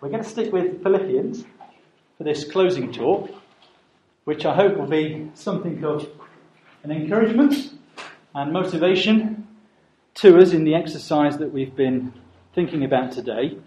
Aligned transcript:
We're 0.00 0.10
going 0.10 0.22
to 0.22 0.28
stick 0.28 0.52
with 0.52 0.80
Philippians 0.84 1.44
for 2.16 2.22
this 2.22 2.44
closing 2.44 2.92
talk, 2.92 3.30
which 4.24 4.46
I 4.46 4.54
hope 4.54 4.76
will 4.76 4.86
be 4.86 5.28
something 5.34 5.82
of 5.82 6.08
an 6.84 6.92
encouragement 6.92 7.72
and 8.32 8.52
motivation 8.52 9.48
to 10.14 10.38
us 10.38 10.52
in 10.52 10.62
the 10.62 10.76
exercise 10.76 11.38
that 11.38 11.52
we've 11.52 11.74
been 11.74 12.12
thinking 12.54 12.84
about 12.84 13.10
today. 13.10 13.58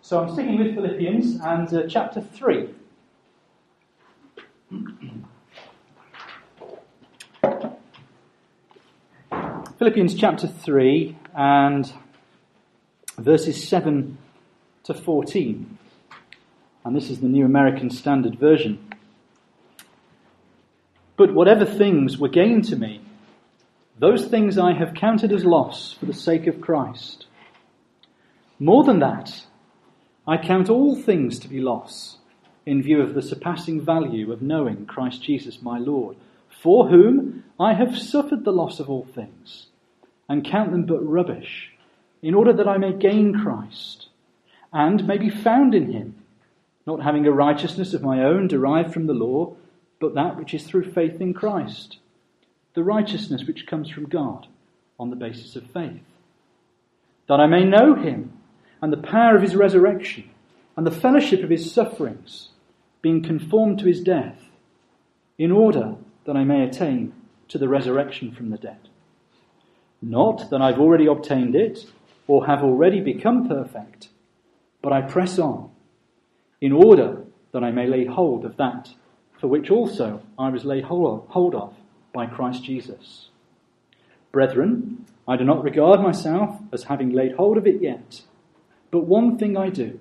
So 0.00 0.22
I'm 0.22 0.32
sticking 0.32 0.58
with 0.58 0.74
Philippians 0.74 1.38
and 1.42 1.74
uh, 1.74 1.82
chapter 1.86 2.22
3. 2.22 2.70
Philippians 9.78 10.14
chapter 10.14 10.48
3 10.48 11.14
and 11.34 11.92
verses 13.18 13.68
7 13.68 14.16
to 14.86 14.94
14. 14.94 15.78
And 16.84 16.96
this 16.96 17.10
is 17.10 17.20
the 17.20 17.28
New 17.28 17.44
American 17.44 17.90
Standard 17.90 18.38
Version. 18.38 18.78
But 21.16 21.32
whatever 21.32 21.64
things 21.64 22.18
were 22.18 22.28
gain 22.28 22.62
to 22.62 22.76
me, 22.76 23.00
those 23.98 24.26
things 24.26 24.58
I 24.58 24.72
have 24.72 24.94
counted 24.94 25.32
as 25.32 25.44
loss 25.44 25.92
for 25.92 26.06
the 26.06 26.12
sake 26.12 26.46
of 26.46 26.60
Christ. 26.60 27.26
More 28.58 28.84
than 28.84 28.98
that, 28.98 29.44
I 30.26 30.36
count 30.36 30.68
all 30.68 30.94
things 30.96 31.38
to 31.40 31.48
be 31.48 31.60
loss 31.60 32.18
in 32.64 32.82
view 32.82 33.00
of 33.00 33.14
the 33.14 33.22
surpassing 33.22 33.80
value 33.80 34.32
of 34.32 34.42
knowing 34.42 34.86
Christ 34.86 35.22
Jesus 35.22 35.62
my 35.62 35.78
Lord 35.78 36.16
for 36.66 36.88
whom 36.88 37.44
I 37.60 37.74
have 37.74 37.96
suffered 37.96 38.44
the 38.44 38.52
loss 38.52 38.80
of 38.80 38.90
all 38.90 39.06
things, 39.14 39.66
and 40.28 40.44
count 40.44 40.72
them 40.72 40.84
but 40.84 40.98
rubbish, 40.98 41.70
in 42.22 42.34
order 42.34 42.52
that 42.52 42.66
I 42.66 42.78
may 42.78 42.92
gain 42.92 43.34
Christ, 43.34 44.05
and 44.76 45.06
may 45.06 45.16
be 45.16 45.30
found 45.30 45.74
in 45.74 45.90
him, 45.90 46.14
not 46.86 47.02
having 47.02 47.26
a 47.26 47.32
righteousness 47.32 47.94
of 47.94 48.02
my 48.02 48.22
own 48.22 48.46
derived 48.46 48.92
from 48.92 49.06
the 49.06 49.14
law, 49.14 49.56
but 49.98 50.14
that 50.14 50.36
which 50.36 50.52
is 50.52 50.64
through 50.64 50.92
faith 50.92 51.18
in 51.18 51.32
Christ, 51.32 51.96
the 52.74 52.84
righteousness 52.84 53.44
which 53.46 53.66
comes 53.66 53.88
from 53.88 54.04
God 54.04 54.46
on 55.00 55.08
the 55.08 55.16
basis 55.16 55.56
of 55.56 55.70
faith, 55.70 56.02
that 57.26 57.40
I 57.40 57.46
may 57.46 57.64
know 57.64 57.94
him 57.94 58.34
and 58.82 58.92
the 58.92 58.98
power 58.98 59.34
of 59.34 59.40
his 59.40 59.56
resurrection 59.56 60.28
and 60.76 60.86
the 60.86 60.90
fellowship 60.90 61.42
of 61.42 61.48
his 61.48 61.72
sufferings, 61.72 62.50
being 63.00 63.22
conformed 63.22 63.78
to 63.78 63.86
his 63.86 64.02
death, 64.02 64.42
in 65.38 65.50
order 65.50 65.94
that 66.26 66.36
I 66.36 66.44
may 66.44 66.62
attain 66.62 67.14
to 67.48 67.56
the 67.56 67.68
resurrection 67.68 68.30
from 68.30 68.50
the 68.50 68.58
dead. 68.58 68.90
Not 70.02 70.50
that 70.50 70.60
I've 70.60 70.78
already 70.78 71.06
obtained 71.06 71.56
it 71.56 71.86
or 72.26 72.44
have 72.44 72.62
already 72.62 73.00
become 73.00 73.48
perfect, 73.48 74.08
but 74.86 74.92
I 74.92 75.00
press 75.00 75.40
on 75.40 75.68
in 76.60 76.70
order 76.70 77.24
that 77.50 77.64
I 77.64 77.72
may 77.72 77.88
lay 77.88 78.04
hold 78.04 78.44
of 78.44 78.56
that 78.58 78.90
for 79.40 79.48
which 79.48 79.68
also 79.68 80.22
I 80.38 80.48
was 80.48 80.64
laid 80.64 80.84
hold 80.84 81.56
of 81.56 81.74
by 82.14 82.26
Christ 82.26 82.62
Jesus. 82.62 83.30
Brethren, 84.30 85.04
I 85.26 85.36
do 85.36 85.42
not 85.42 85.64
regard 85.64 86.00
myself 86.00 86.60
as 86.72 86.84
having 86.84 87.10
laid 87.10 87.32
hold 87.32 87.56
of 87.56 87.66
it 87.66 87.82
yet, 87.82 88.22
but 88.92 89.08
one 89.08 89.36
thing 89.36 89.56
I 89.56 89.70
do, 89.70 89.98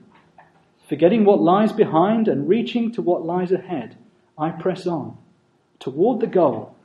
forgetting 0.88 1.26
what 1.26 1.42
lies 1.42 1.72
behind 1.72 2.28
and 2.28 2.48
reaching 2.48 2.92
to 2.92 3.02
what 3.02 3.26
lies 3.26 3.52
ahead, 3.52 3.98
I 4.38 4.52
press 4.52 4.86
on 4.86 5.18
toward 5.80 6.20
the 6.20 6.28
goal 6.28 6.76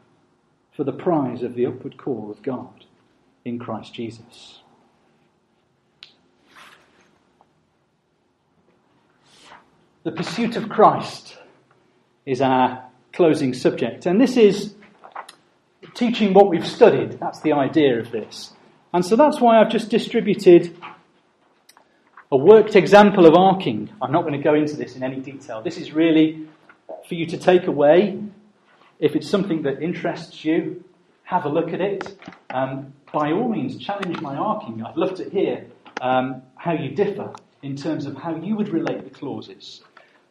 for 0.75 0.85
the 0.85 0.93
prize 0.93 1.43
of 1.43 1.55
the 1.55 1.67
upward 1.67 1.99
call 1.99 2.31
of 2.31 2.41
God 2.41 2.87
in 3.45 3.59
Christ 3.59 3.93
Jesus. 3.93 4.63
The 10.03 10.13
pursuit 10.13 10.57
of 10.57 10.71
Christ 10.71 11.37
is 12.25 12.41
our 12.41 12.85
closing 13.13 13.53
subject, 13.53 14.07
and 14.07 14.19
this 14.19 14.39
is 14.39 14.75
teaching 15.95 16.33
what 16.33 16.49
we've 16.49 16.67
studied. 16.67 17.21
That's 17.21 17.43
the 17.43 17.53
idea 17.53 18.01
of 18.01 18.11
this. 18.11 18.55
And 18.95 19.05
so 19.05 19.15
that's 19.15 19.43
why 19.43 19.61
I've 19.61 19.71
just 19.71 19.91
distributed 19.91 20.75
a 22.33 22.37
worked 22.37 22.77
example 22.77 23.27
of 23.27 23.35
arcing. 23.35 23.91
I'm 24.01 24.11
not 24.11 24.23
going 24.23 24.33
to 24.33 24.43
go 24.43 24.55
into 24.55 24.75
this 24.75 24.97
in 24.97 25.03
any 25.03 25.21
detail. 25.21 25.61
This 25.61 25.77
is 25.77 25.93
really 25.93 26.47
for 27.07 27.15
you 27.15 27.27
to 27.27 27.37
take 27.37 27.67
away 27.67 28.23
if 29.01 29.15
it's 29.15 29.29
something 29.29 29.63
that 29.63 29.83
interests 29.83 30.47
you, 30.47 30.83
have 31.25 31.45
a 31.45 31.49
look 31.51 31.75
at 31.75 31.83
it. 31.83 32.19
Um, 32.49 32.95
by 33.13 33.33
all 33.33 33.51
means, 33.51 33.77
challenge 33.77 34.19
my 34.23 34.35
arcing. 34.35 34.83
I'd 34.83 34.97
love 34.97 35.15
to 35.17 35.29
hear 35.29 35.67
um, 36.01 36.41
how 36.57 36.73
you 36.73 36.91
differ 36.91 37.35
in 37.63 37.77
terms 37.77 38.07
of 38.07 38.17
how 38.17 38.35
you 38.37 38.57
would 38.57 38.71
relate 38.71 39.05
the 39.05 39.11
clauses. 39.11 39.83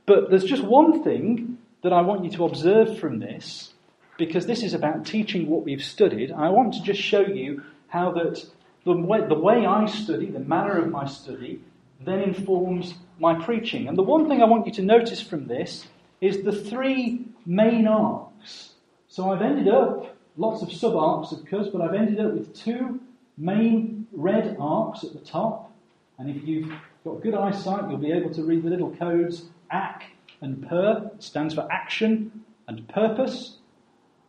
But 0.09 0.31
there's 0.31 0.43
just 0.43 0.63
one 0.63 1.03
thing 1.03 1.59
that 1.83 1.93
I 1.93 2.01
want 2.01 2.25
you 2.25 2.31
to 2.31 2.45
observe 2.45 2.97
from 2.97 3.19
this, 3.19 3.73
because 4.17 4.47
this 4.47 4.63
is 4.63 4.73
about 4.73 5.05
teaching 5.05 5.47
what 5.47 5.63
we've 5.63 5.83
studied. 5.83 6.31
I 6.31 6.49
want 6.49 6.73
to 6.73 6.81
just 6.81 6.99
show 6.99 7.21
you 7.21 7.61
how 7.89 8.11
that 8.13 8.43
the 8.85 8.93
way, 8.93 9.19
the 9.27 9.35
way 9.35 9.67
I 9.67 9.85
study, 9.85 10.25
the 10.31 10.39
manner 10.39 10.79
of 10.79 10.89
my 10.89 11.05
study, 11.05 11.61
then 12.01 12.21
informs 12.21 12.95
my 13.19 13.35
preaching. 13.45 13.87
And 13.87 13.95
the 13.95 14.09
one 14.15 14.27
thing 14.27 14.41
I 14.41 14.45
want 14.45 14.65
you 14.65 14.73
to 14.73 14.81
notice 14.81 15.21
from 15.21 15.45
this 15.45 15.85
is 16.21 16.41
the 16.43 16.53
three 16.53 17.25
main 17.45 17.87
arcs 17.87 18.73
so 19.11 19.31
I've 19.31 19.41
ended 19.41 19.67
up, 19.67 20.15
lots 20.37 20.61
of 20.61 20.71
sub 20.71 20.95
arcs 20.95 21.31
of 21.31 21.45
course, 21.49 21.67
but 21.67 21.81
I've 21.81 21.95
ended 21.95 22.19
up 22.19 22.31
with 22.33 22.55
two 22.55 22.99
main 23.37 24.07
red 24.11 24.55
arcs 24.59 25.03
at 25.03 25.13
the 25.13 25.19
top. 25.19 25.71
And 26.17 26.29
if 26.29 26.47
you've 26.47 26.71
got 27.03 27.21
good 27.21 27.33
eyesight, 27.33 27.89
you'll 27.89 27.97
be 27.97 28.11
able 28.11 28.33
to 28.35 28.43
read 28.43 28.63
the 28.63 28.69
little 28.69 28.95
codes 28.95 29.45
AC 29.71 30.05
and 30.41 30.67
PER, 30.67 31.11
stands 31.19 31.53
for 31.53 31.67
action 31.71 32.43
and 32.67 32.87
purpose. 32.87 33.57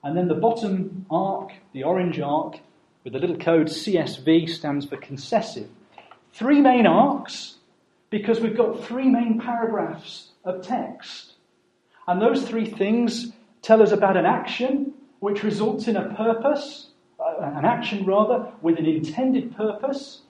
And 0.03 0.17
then 0.17 0.29
the 0.29 0.35
bottom 0.35 1.07
arc, 1.11 1.53
the 1.73 1.85
orange 1.85 2.19
arc, 2.21 2.59
with 3.05 3.13
the 3.13 3.19
little 3.19 3.39
code 3.39 3.69
CSV 3.69 4.49
stands 4.49 4.87
for 4.87 4.97
concessive. 4.97 5.69
Three 6.33 6.61
main 6.61 6.87
arcs, 6.87 7.57
because 8.11 8.41
we've 8.41 8.57
got 8.57 8.85
three 8.85 9.09
main 9.09 9.41
paragraphs 9.41 10.31
of 10.45 10.63
text. 10.63 11.35
And 12.07 12.21
those 12.21 12.47
three 12.49 12.67
things 12.67 13.33
tell 13.63 13.83
us 13.83 13.93
about 13.93 14.17
an 14.17 14.27
action 14.27 14.95
which 15.21 15.43
results 15.43 15.87
in 15.87 15.97
a 15.97 16.15
purpose, 16.15 16.89
uh, 17.19 17.41
an 17.41 17.65
action 17.65 18.05
rather, 18.05 18.53
with 18.63 18.79
an 18.79 18.87
intended 18.87 19.55
purpose, 19.55 20.23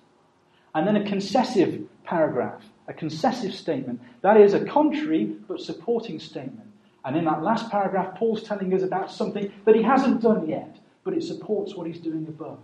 and 0.75 0.87
then 0.87 0.97
a 0.97 1.05
concessive 1.05 1.83
paragraph, 2.05 2.63
a 2.91 2.93
concessive 2.93 3.55
statement. 3.55 4.01
That 4.21 4.37
is 4.37 4.53
a 4.53 4.65
contrary 4.65 5.37
but 5.49 5.61
supporting 5.61 6.19
statement. 6.19 6.67
And 7.05 7.17
in 7.17 7.25
that 7.25 7.43
last 7.43 7.71
paragraph, 7.71 8.17
Paul's 8.17 8.43
telling 8.43 8.75
us 8.75 8.83
about 8.83 9.11
something 9.11 9.51
that 9.65 9.77
he 9.77 9.83
hasn't 9.83 10.21
done 10.21 10.49
yet, 10.49 10.77
but 11.05 11.15
it 11.15 11.23
supports 11.23 11.75
what 11.75 11.87
he's 11.87 12.01
doing 12.01 12.27
above. 12.29 12.59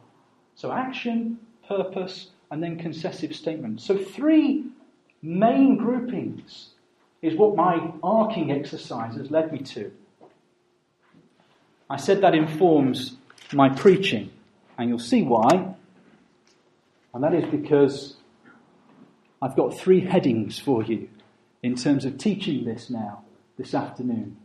So 0.56 0.72
action, 0.72 1.38
purpose, 1.66 2.30
and 2.50 2.62
then 2.62 2.76
concessive 2.76 3.34
statement. 3.34 3.80
So 3.80 3.96
three 3.96 4.64
main 5.22 5.76
groupings 5.76 6.70
is 7.22 7.36
what 7.36 7.56
my 7.56 7.92
arcing 8.02 8.50
exercise 8.50 9.16
has 9.16 9.30
led 9.30 9.52
me 9.52 9.60
to. 9.60 9.92
I 11.88 11.96
said 11.96 12.20
that 12.22 12.34
informs 12.34 13.16
my 13.52 13.68
preaching, 13.68 14.30
and 14.76 14.88
you'll 14.88 14.98
see 14.98 15.22
why. 15.22 15.74
And 17.14 17.22
that 17.22 17.32
is 17.32 17.44
because 17.50 18.15
I've 19.40 19.56
got 19.56 19.78
three 19.78 20.00
headings 20.00 20.58
for 20.58 20.82
you 20.82 21.08
in 21.62 21.74
terms 21.76 22.04
of 22.04 22.18
teaching 22.18 22.64
this 22.64 22.90
now, 22.90 23.24
this 23.58 23.74
afternoon. 23.74 24.36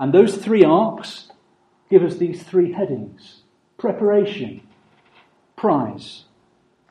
And 0.00 0.12
those 0.12 0.36
three 0.36 0.64
arcs 0.64 1.30
give 1.90 2.02
us 2.02 2.16
these 2.16 2.42
three 2.42 2.72
headings 2.72 3.42
preparation, 3.78 4.66
prize, 5.56 6.24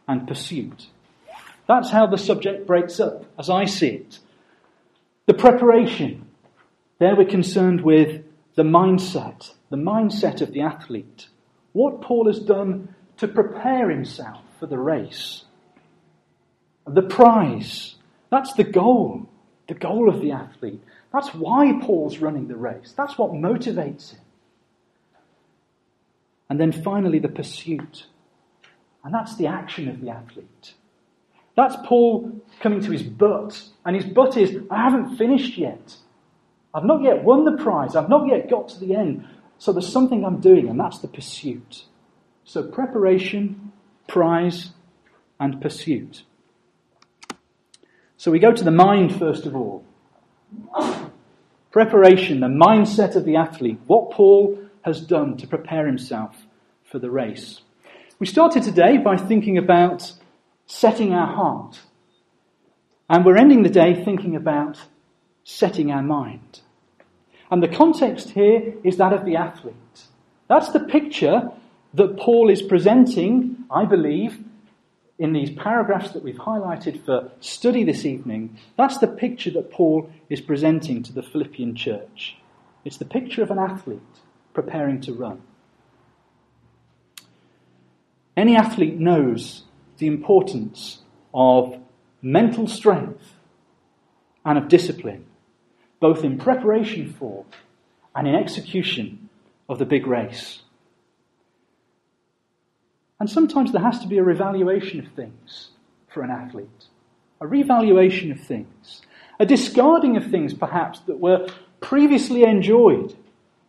and 0.07 0.27
pursuit. 0.27 0.87
That's 1.67 1.89
how 1.89 2.07
the 2.07 2.17
subject 2.17 2.67
breaks 2.67 2.99
up, 2.99 3.25
as 3.39 3.49
I 3.49 3.65
see 3.65 3.87
it. 3.87 4.19
The 5.25 5.33
preparation, 5.33 6.27
there 6.99 7.15
we're 7.15 7.25
concerned 7.25 7.81
with 7.81 8.23
the 8.55 8.63
mindset, 8.63 9.53
the 9.69 9.77
mindset 9.77 10.41
of 10.41 10.51
the 10.51 10.61
athlete. 10.61 11.27
What 11.71 12.01
Paul 12.01 12.27
has 12.27 12.39
done 12.39 12.93
to 13.17 13.27
prepare 13.27 13.89
himself 13.89 14.41
for 14.59 14.65
the 14.65 14.77
race. 14.77 15.45
The 16.93 17.01
prize. 17.01 17.95
That's 18.29 18.53
the 18.53 18.63
goal. 18.63 19.29
The 19.67 19.73
goal 19.73 20.09
of 20.09 20.21
the 20.21 20.31
athlete. 20.31 20.83
That's 21.13 21.33
why 21.33 21.79
Paul's 21.81 22.19
running 22.19 22.47
the 22.47 22.55
race. 22.55 22.93
That's 22.95 23.17
what 23.17 23.31
motivates 23.31 24.11
him. 24.11 24.21
And 26.49 26.59
then 26.59 26.71
finally, 26.71 27.19
the 27.19 27.29
pursuit. 27.29 28.07
And 29.03 29.13
that's 29.13 29.35
the 29.37 29.47
action 29.47 29.87
of 29.87 30.01
the 30.01 30.09
athlete. 30.09 30.73
That's 31.55 31.75
Paul 31.85 32.41
coming 32.59 32.81
to 32.81 32.91
his 32.91 33.03
but. 33.03 33.61
And 33.85 33.95
his 33.95 34.05
but 34.05 34.37
is, 34.37 34.57
I 34.69 34.83
haven't 34.83 35.17
finished 35.17 35.57
yet. 35.57 35.95
I've 36.73 36.85
not 36.85 37.01
yet 37.03 37.23
won 37.23 37.45
the 37.45 37.61
prize. 37.63 37.95
I've 37.95 38.09
not 38.09 38.27
yet 38.27 38.49
got 38.49 38.69
to 38.69 38.79
the 38.79 38.95
end. 38.95 39.27
So 39.57 39.71
there's 39.71 39.91
something 39.91 40.25
I'm 40.25 40.39
doing, 40.39 40.69
and 40.69 40.79
that's 40.79 40.99
the 40.99 41.07
pursuit. 41.07 41.85
So 42.45 42.63
preparation, 42.63 43.71
prize, 44.07 44.71
and 45.39 45.61
pursuit. 45.61 46.23
So 48.21 48.29
we 48.29 48.37
go 48.37 48.51
to 48.51 48.63
the 48.63 48.69
mind 48.69 49.17
first 49.17 49.47
of 49.47 49.55
all. 49.55 49.83
Preparation, 51.71 52.39
the 52.39 52.45
mindset 52.45 53.15
of 53.15 53.25
the 53.25 53.35
athlete, 53.37 53.79
what 53.87 54.11
Paul 54.11 54.59
has 54.83 55.01
done 55.01 55.37
to 55.37 55.47
prepare 55.47 55.87
himself 55.87 56.35
for 56.83 56.99
the 56.99 57.09
race. 57.09 57.61
We 58.19 58.27
started 58.27 58.61
today 58.61 58.99
by 58.99 59.17
thinking 59.17 59.57
about 59.57 60.13
setting 60.67 61.13
our 61.13 61.33
heart. 61.33 61.81
And 63.09 63.25
we're 63.25 63.37
ending 63.37 63.63
the 63.63 63.69
day 63.69 64.05
thinking 64.05 64.35
about 64.35 64.77
setting 65.43 65.91
our 65.91 66.03
mind. 66.03 66.61
And 67.49 67.63
the 67.63 67.75
context 67.75 68.29
here 68.29 68.75
is 68.83 68.97
that 68.97 69.13
of 69.13 69.25
the 69.25 69.37
athlete. 69.37 70.03
That's 70.47 70.69
the 70.69 70.81
picture 70.81 71.49
that 71.95 72.17
Paul 72.17 72.51
is 72.51 72.61
presenting, 72.61 73.65
I 73.71 73.85
believe, 73.85 74.43
in 75.21 75.33
these 75.33 75.51
paragraphs 75.51 76.13
that 76.13 76.23
we've 76.23 76.33
highlighted 76.33 77.05
for 77.05 77.31
study 77.41 77.83
this 77.83 78.05
evening. 78.05 78.57
That's 78.75 78.97
the 78.97 79.07
picture 79.07 79.51
that 79.51 79.69
Paul 79.69 80.09
is 80.31 80.41
presenting 80.41 81.03
to 81.03 81.13
the 81.13 81.21
Philippian 81.21 81.75
church. 81.75 82.37
It's 82.83 82.97
the 82.97 83.05
picture 83.05 83.43
of 83.43 83.51
an 83.51 83.59
athlete 83.59 84.01
preparing 84.55 84.99
to 85.01 85.13
run. 85.13 85.43
Any 88.35 88.55
athlete 88.55 88.97
knows 88.97 89.61
the 89.99 90.07
importance 90.07 91.03
of 91.35 91.77
mental 92.23 92.65
strength 92.65 93.35
and 94.43 94.57
of 94.57 94.69
discipline, 94.69 95.27
both 95.99 96.23
in 96.23 96.39
preparation 96.39 97.13
for 97.13 97.45
and 98.15 98.27
in 98.27 98.33
execution 98.33 99.29
of 99.69 99.77
the 99.77 99.85
big 99.85 100.07
race. 100.07 100.63
And 103.21 103.29
sometimes 103.29 103.71
there 103.71 103.83
has 103.83 103.99
to 103.99 104.07
be 104.07 104.17
a 104.17 104.23
revaluation 104.23 104.99
of 104.99 105.07
things 105.13 105.69
for 106.11 106.23
an 106.23 106.31
athlete, 106.31 106.85
a 107.39 107.45
revaluation 107.45 108.31
of 108.31 108.39
things, 108.39 109.03
a 109.39 109.45
discarding 109.45 110.17
of 110.17 110.31
things 110.31 110.55
perhaps 110.55 111.01
that 111.01 111.19
were 111.19 111.47
previously 111.81 112.41
enjoyed 112.41 113.15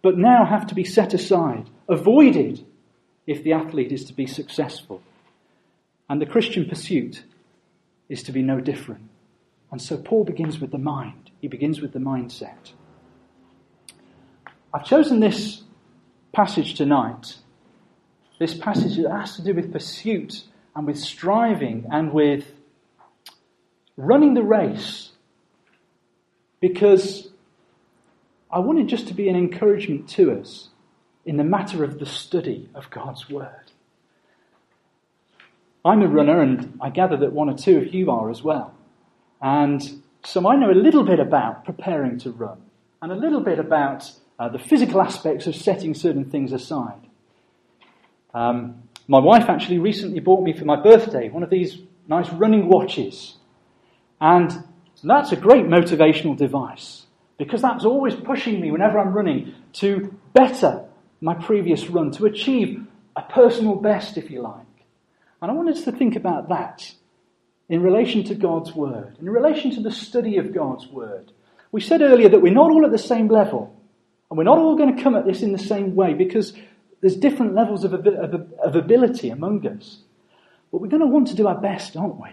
but 0.00 0.16
now 0.16 0.46
have 0.46 0.68
to 0.68 0.74
be 0.74 0.84
set 0.84 1.12
aside, 1.12 1.68
avoided 1.86 2.64
if 3.26 3.44
the 3.44 3.52
athlete 3.52 3.92
is 3.92 4.06
to 4.06 4.14
be 4.14 4.26
successful. 4.26 5.02
And 6.08 6.18
the 6.18 6.24
Christian 6.24 6.66
pursuit 6.66 7.22
is 8.08 8.22
to 8.22 8.32
be 8.32 8.40
no 8.40 8.58
different. 8.58 9.10
And 9.70 9.82
so 9.82 9.98
Paul 9.98 10.24
begins 10.24 10.60
with 10.60 10.70
the 10.70 10.78
mind, 10.78 11.30
he 11.42 11.48
begins 11.48 11.82
with 11.82 11.92
the 11.92 11.98
mindset. 11.98 12.72
I've 14.72 14.86
chosen 14.86 15.20
this 15.20 15.62
passage 16.32 16.72
tonight, 16.72 17.36
this 18.42 18.54
passage 18.54 18.96
has 18.96 19.36
to 19.36 19.42
do 19.42 19.54
with 19.54 19.72
pursuit 19.72 20.42
and 20.74 20.84
with 20.84 20.98
striving 20.98 21.86
and 21.90 22.12
with 22.12 22.44
running 23.96 24.34
the 24.34 24.42
race, 24.42 25.12
because 26.60 27.28
I 28.50 28.58
want 28.58 28.80
it 28.80 28.86
just 28.86 29.06
to 29.08 29.14
be 29.14 29.28
an 29.28 29.36
encouragement 29.36 30.08
to 30.10 30.32
us 30.32 30.70
in 31.24 31.36
the 31.36 31.44
matter 31.44 31.84
of 31.84 32.00
the 32.00 32.06
study 32.06 32.68
of 32.74 32.90
God's 32.90 33.30
Word. 33.30 33.70
I'm 35.84 36.02
a 36.02 36.08
runner, 36.08 36.40
and 36.40 36.78
I 36.80 36.90
gather 36.90 37.16
that 37.18 37.32
one 37.32 37.48
or 37.48 37.56
two 37.56 37.78
of 37.78 37.94
you 37.94 38.10
are 38.10 38.28
as 38.28 38.42
well. 38.42 38.74
And 39.40 40.02
so 40.24 40.48
I 40.48 40.56
know 40.56 40.70
a 40.70 40.72
little 40.72 41.04
bit 41.04 41.20
about 41.20 41.64
preparing 41.64 42.18
to 42.20 42.32
run, 42.32 42.60
and 43.00 43.12
a 43.12 43.16
little 43.16 43.40
bit 43.40 43.60
about 43.60 44.10
uh, 44.38 44.48
the 44.48 44.58
physical 44.58 45.00
aspects 45.00 45.46
of 45.46 45.54
setting 45.54 45.94
certain 45.94 46.24
things 46.24 46.52
aside. 46.52 47.06
Um, 48.34 48.82
my 49.08 49.18
wife 49.18 49.48
actually 49.48 49.78
recently 49.78 50.20
bought 50.20 50.42
me 50.42 50.52
for 50.52 50.64
my 50.64 50.80
birthday 50.80 51.28
one 51.28 51.42
of 51.42 51.50
these 51.50 51.78
nice 52.08 52.30
running 52.30 52.68
watches. 52.68 53.36
And 54.20 54.52
that's 55.02 55.32
a 55.32 55.36
great 55.36 55.64
motivational 55.64 56.36
device 56.36 57.06
because 57.38 57.62
that's 57.62 57.84
always 57.84 58.14
pushing 58.14 58.60
me 58.60 58.70
whenever 58.70 58.98
I'm 58.98 59.12
running 59.12 59.54
to 59.74 60.16
better 60.32 60.84
my 61.20 61.34
previous 61.34 61.88
run, 61.88 62.10
to 62.12 62.26
achieve 62.26 62.86
a 63.16 63.22
personal 63.22 63.76
best, 63.76 64.18
if 64.18 64.30
you 64.30 64.42
like. 64.42 64.66
And 65.40 65.50
I 65.50 65.54
want 65.54 65.68
us 65.68 65.84
to 65.84 65.92
think 65.92 66.16
about 66.16 66.48
that 66.48 66.92
in 67.68 67.82
relation 67.82 68.24
to 68.24 68.34
God's 68.34 68.74
Word, 68.74 69.16
in 69.20 69.28
relation 69.28 69.70
to 69.72 69.80
the 69.80 69.90
study 69.90 70.38
of 70.38 70.52
God's 70.52 70.86
Word. 70.88 71.32
We 71.70 71.80
said 71.80 72.02
earlier 72.02 72.28
that 72.28 72.40
we're 72.42 72.52
not 72.52 72.70
all 72.70 72.84
at 72.84 72.92
the 72.92 72.98
same 72.98 73.28
level, 73.28 73.74
and 74.30 74.36
we're 74.38 74.44
not 74.44 74.58
all 74.58 74.76
going 74.76 74.96
to 74.96 75.02
come 75.02 75.14
at 75.14 75.24
this 75.24 75.42
in 75.42 75.52
the 75.52 75.58
same 75.58 75.94
way 75.94 76.14
because 76.14 76.52
there's 77.02 77.16
different 77.16 77.54
levels 77.54 77.84
of, 77.84 77.92
of, 77.92 78.06
of 78.06 78.76
ability 78.76 79.28
among 79.28 79.66
us. 79.66 79.98
But 80.70 80.80
we're 80.80 80.88
going 80.88 81.00
to 81.00 81.06
want 81.06 81.28
to 81.28 81.34
do 81.34 81.48
our 81.48 81.60
best, 81.60 81.96
aren't 81.96 82.20
we? 82.20 82.30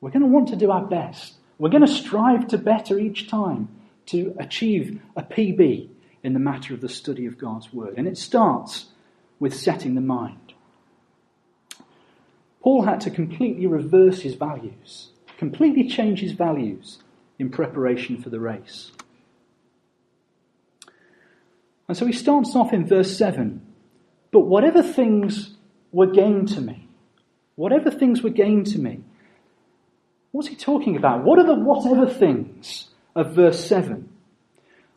We're 0.00 0.10
going 0.10 0.22
to 0.22 0.28
want 0.28 0.48
to 0.48 0.56
do 0.56 0.72
our 0.72 0.84
best. 0.84 1.34
We're 1.58 1.68
going 1.68 1.86
to 1.86 1.92
strive 1.92 2.48
to 2.48 2.58
better 2.58 2.98
each 2.98 3.28
time 3.28 3.68
to 4.06 4.34
achieve 4.38 5.00
a 5.14 5.22
PB 5.22 5.88
in 6.24 6.32
the 6.32 6.40
matter 6.40 6.74
of 6.74 6.80
the 6.80 6.88
study 6.88 7.26
of 7.26 7.38
God's 7.38 7.72
Word. 7.72 7.94
And 7.98 8.08
it 8.08 8.16
starts 8.16 8.86
with 9.38 9.54
setting 9.54 9.94
the 9.94 10.00
mind. 10.00 10.54
Paul 12.62 12.82
had 12.82 13.00
to 13.02 13.10
completely 13.10 13.66
reverse 13.66 14.22
his 14.22 14.34
values, 14.34 15.10
completely 15.36 15.86
change 15.86 16.20
his 16.20 16.32
values 16.32 17.02
in 17.38 17.50
preparation 17.50 18.22
for 18.22 18.30
the 18.30 18.40
race. 18.40 18.90
And 21.88 21.96
so 21.96 22.06
he 22.06 22.12
starts 22.12 22.56
off 22.56 22.72
in 22.72 22.86
verse 22.86 23.16
7 23.16 23.60
But 24.32 24.40
whatever 24.40 24.82
things 24.82 25.54
were 25.92 26.08
gained 26.08 26.48
to 26.48 26.60
me, 26.60 26.88
whatever 27.54 27.90
things 27.90 28.22
were 28.22 28.30
gained 28.30 28.66
to 28.68 28.78
me, 28.80 29.00
what's 30.32 30.48
he 30.48 30.56
talking 30.56 30.96
about? 30.96 31.22
What 31.22 31.38
are 31.38 31.46
the 31.46 31.54
whatever 31.54 32.06
things 32.06 32.88
of 33.14 33.34
verse 33.34 33.64
7? 33.64 34.08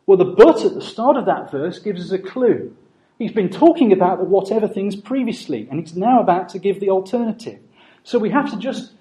Well, 0.06 0.16
the 0.16 0.24
but 0.24 0.64
at 0.64 0.74
the 0.74 0.80
start 0.80 1.16
of 1.16 1.26
that 1.26 1.50
verse 1.50 1.78
gives 1.78 2.00
us 2.00 2.12
a 2.12 2.18
clue. 2.18 2.74
He's 3.18 3.32
been 3.32 3.50
talking 3.50 3.92
about 3.92 4.18
the 4.18 4.24
whatever 4.24 4.68
things 4.68 4.96
previously, 4.96 5.68
and 5.70 5.80
he's 5.80 5.96
now 5.96 6.20
about 6.20 6.48
to 6.50 6.58
give 6.58 6.80
the 6.80 6.90
alternative. 6.90 7.60
So 8.04 8.18
we 8.18 8.30
have 8.30 8.50
to 8.50 8.56
just 8.56 8.92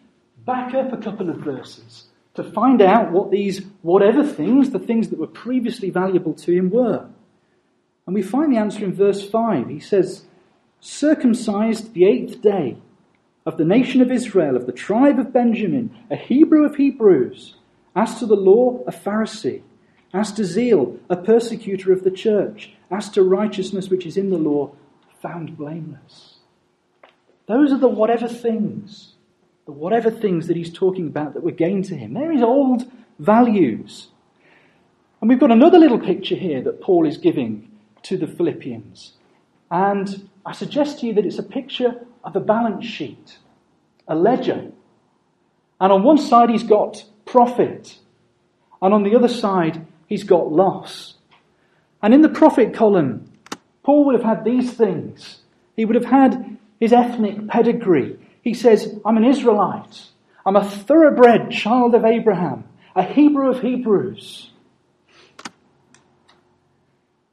back 0.46 0.74
up 0.74 0.94
a 0.94 0.98
couple 0.98 1.30
of 1.30 1.38
verses 1.38 2.06
to 2.34 2.44
find 2.44 2.82
out 2.82 3.12
what 3.12 3.32
these 3.32 3.66
whatever 3.82 4.24
things, 4.24 4.72
the 4.72 4.80
things 4.80 5.10
that 5.10 5.20
were 5.20 5.28
previously 5.28 5.90
valuable 5.90 6.34
to 6.34 6.52
him, 6.52 6.70
were. 6.70 7.08
And 8.06 8.14
we 8.14 8.22
find 8.22 8.54
the 8.54 8.58
answer 8.58 8.84
in 8.84 8.94
verse 8.94 9.28
5. 9.28 9.70
He 9.70 9.80
says, 9.80 10.24
Circumcised 10.80 11.94
the 11.94 12.06
eighth 12.06 12.42
day 12.42 12.78
of 13.46 13.58
the 13.58 13.66
nation 13.66 14.02
of 14.02 14.12
Israel, 14.12 14.56
of 14.56 14.66
the 14.66 14.72
tribe 14.72 15.20
of 15.20 15.34
Benjamin, 15.34 15.96
a 16.12 16.16
Hebrew 16.16 16.66
of 16.66 16.76
Hebrews, 16.76 17.56
as 17.96 18.20
to 18.20 18.26
the 18.26 18.36
law, 18.36 18.84
a 18.88 18.92
Pharisee 18.92 19.62
as 20.16 20.32
to 20.32 20.46
zeal, 20.46 20.98
a 21.10 21.18
persecutor 21.18 21.92
of 21.92 22.06
the 22.06 22.12
church. 22.12 22.72
As 22.90 23.10
to 23.10 23.24
righteousness 23.24 23.90
which 23.90 24.06
is 24.06 24.16
in 24.16 24.30
the 24.30 24.38
law, 24.38 24.72
found 25.22 25.58
blameless. 25.58 26.36
Those 27.48 27.74
are 27.74 27.78
the 27.78 27.90
whatever 27.90 28.28
things, 28.28 29.16
the 29.66 29.74
whatever 29.74 30.10
things 30.10 30.48
that 30.48 30.56
he's 30.56 30.72
talking 30.72 31.08
about 31.08 31.34
that 31.34 31.44
were 31.44 31.52
gained 31.52 31.86
to 31.86 31.96
him. 31.96 32.14
They're 32.14 32.32
his 32.32 32.44
old 32.44 32.90
values. 33.20 34.08
And 35.20 35.30
we've 35.30 35.40
got 35.40 35.52
another 35.52 35.80
little 35.80 36.00
picture 36.00 36.36
here 36.36 36.62
that 36.62 36.82
Paul 36.82 37.06
is 37.06 37.18
giving 37.18 37.70
to 38.06 38.18
the 38.18 38.28
Philippians. 38.28 39.14
And 39.70 40.30
I 40.46 40.54
suggest 40.54 41.00
to 41.00 41.08
you 41.08 41.14
that 41.14 41.26
it's 41.26 41.40
a 41.40 41.44
picture 41.44 42.06
of 42.24 42.36
a 42.36 42.40
balance 42.40 42.86
sheet, 42.86 43.38
a 44.08 44.16
ledger. 44.16 44.72
And 45.80 45.92
on 45.92 46.04
one 46.04 46.18
side, 46.18 46.50
he's 46.50 46.64
got 46.64 47.04
profit. 47.26 47.98
And 48.82 48.94
on 48.94 49.04
the 49.04 49.16
other 49.16 49.28
side, 49.28 49.86
he's 50.08 50.24
got 50.24 50.52
loss. 50.52 51.16
And 52.02 52.14
in 52.14 52.22
the 52.22 52.30
profit 52.30 52.74
column, 52.74 53.32
Paul 53.84 54.06
would 54.06 54.16
have 54.16 54.24
had 54.24 54.46
these 54.46 54.74
things. 54.74 55.40
He 55.76 55.86
would 55.86 55.96
have 55.96 56.06
had 56.06 56.58
his 56.80 56.94
ethnic 56.94 57.48
pedigree. 57.48 58.20
He 58.44 58.54
says, 58.54 59.00
I'm 59.06 59.18
an 59.18 59.26
Israelite. 59.26 60.04
I'm 60.46 60.56
a 60.56 60.70
thoroughbred 60.70 61.52
child 61.52 61.96
of 61.96 62.06
Abraham, 62.06 62.66
a 62.96 63.02
Hebrew 63.02 63.50
of 63.50 63.62
Hebrews. 63.62 64.52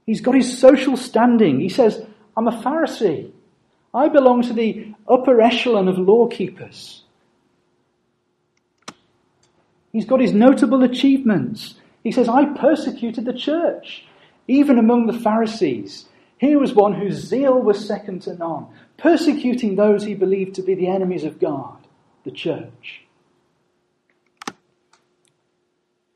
He's 0.06 0.20
got 0.20 0.34
his 0.34 0.58
social 0.58 0.96
standing. 0.96 1.60
He 1.60 1.68
says, 1.68 2.04
I'm 2.36 2.48
a 2.48 2.62
Pharisee. 2.62 3.30
I 3.94 4.08
belong 4.08 4.42
to 4.42 4.52
the 4.52 4.94
upper 5.08 5.40
echelon 5.40 5.88
of 5.88 5.98
law 5.98 6.26
keepers. 6.26 7.02
He's 9.92 10.06
got 10.06 10.20
his 10.20 10.32
notable 10.32 10.82
achievements. 10.82 11.74
He 12.02 12.10
says, 12.10 12.28
I 12.28 12.46
persecuted 12.46 13.26
the 13.26 13.34
church, 13.34 14.04
even 14.48 14.78
among 14.78 15.06
the 15.06 15.18
Pharisees. 15.18 16.06
Here 16.38 16.58
was 16.58 16.72
one 16.72 16.94
whose 16.94 17.14
zeal 17.14 17.60
was 17.60 17.86
second 17.86 18.22
to 18.22 18.34
none, 18.34 18.66
persecuting 18.96 19.76
those 19.76 20.04
he 20.04 20.14
believed 20.14 20.54
to 20.56 20.62
be 20.62 20.74
the 20.74 20.88
enemies 20.88 21.24
of 21.24 21.38
God, 21.38 21.76
the 22.24 22.32
church. 22.32 23.04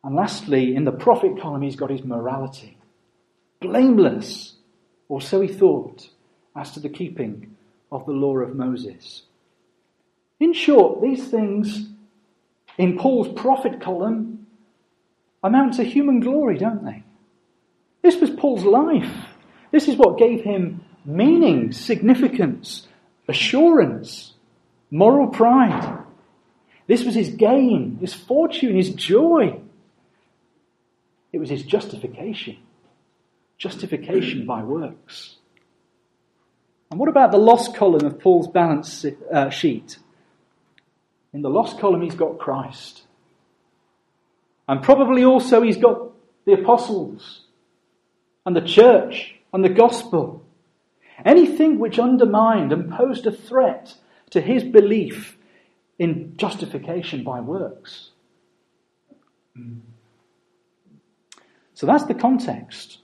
And 0.02 0.16
lastly, 0.16 0.74
in 0.74 0.84
the 0.84 0.92
profit 0.92 1.38
column, 1.40 1.62
he's 1.62 1.76
got 1.76 1.90
his 1.90 2.02
morality. 2.02 2.75
Blameless, 3.60 4.54
or 5.08 5.20
so 5.20 5.40
he 5.40 5.48
thought, 5.48 6.08
as 6.54 6.72
to 6.72 6.80
the 6.80 6.88
keeping 6.88 7.56
of 7.90 8.06
the 8.06 8.12
law 8.12 8.36
of 8.38 8.54
Moses. 8.54 9.22
In 10.40 10.52
short, 10.52 11.00
these 11.00 11.28
things 11.28 11.88
in 12.78 12.98
Paul's 12.98 13.28
profit 13.28 13.80
column 13.80 14.46
amount 15.42 15.74
to 15.74 15.84
human 15.84 16.20
glory, 16.20 16.58
don't 16.58 16.84
they? 16.84 17.02
This 18.02 18.20
was 18.20 18.30
Paul's 18.30 18.64
life. 18.64 19.12
This 19.70 19.88
is 19.88 19.96
what 19.96 20.18
gave 20.18 20.42
him 20.42 20.84
meaning, 21.04 21.72
significance, 21.72 22.86
assurance, 23.28 24.34
moral 24.90 25.28
pride. 25.28 26.04
This 26.86 27.04
was 27.04 27.14
his 27.14 27.30
gain, 27.30 27.98
his 28.00 28.14
fortune, 28.14 28.76
his 28.76 28.90
joy. 28.90 29.60
It 31.32 31.38
was 31.38 31.50
his 31.50 31.62
justification. 31.62 32.58
Justification 33.58 34.46
by 34.46 34.62
works. 34.62 35.36
And 36.90 37.00
what 37.00 37.08
about 37.08 37.32
the 37.32 37.38
lost 37.38 37.74
column 37.74 38.04
of 38.04 38.20
Paul's 38.20 38.48
balance 38.48 39.04
uh, 39.32 39.50
sheet? 39.50 39.98
In 41.32 41.42
the 41.42 41.50
lost 41.50 41.78
column, 41.78 42.02
he's 42.02 42.14
got 42.14 42.38
Christ. 42.38 43.02
And 44.68 44.82
probably 44.82 45.24
also 45.24 45.62
he's 45.62 45.76
got 45.76 46.12
the 46.44 46.54
apostles 46.54 47.42
and 48.44 48.54
the 48.56 48.60
church 48.60 49.34
and 49.52 49.64
the 49.64 49.68
gospel. 49.68 50.44
Anything 51.24 51.78
which 51.78 51.98
undermined 51.98 52.72
and 52.72 52.92
posed 52.92 53.26
a 53.26 53.32
threat 53.32 53.94
to 54.30 54.40
his 54.40 54.62
belief 54.62 55.36
in 55.98 56.36
justification 56.36 57.24
by 57.24 57.40
works. 57.40 58.10
So 61.74 61.86
that's 61.86 62.04
the 62.04 62.14
context. 62.14 62.98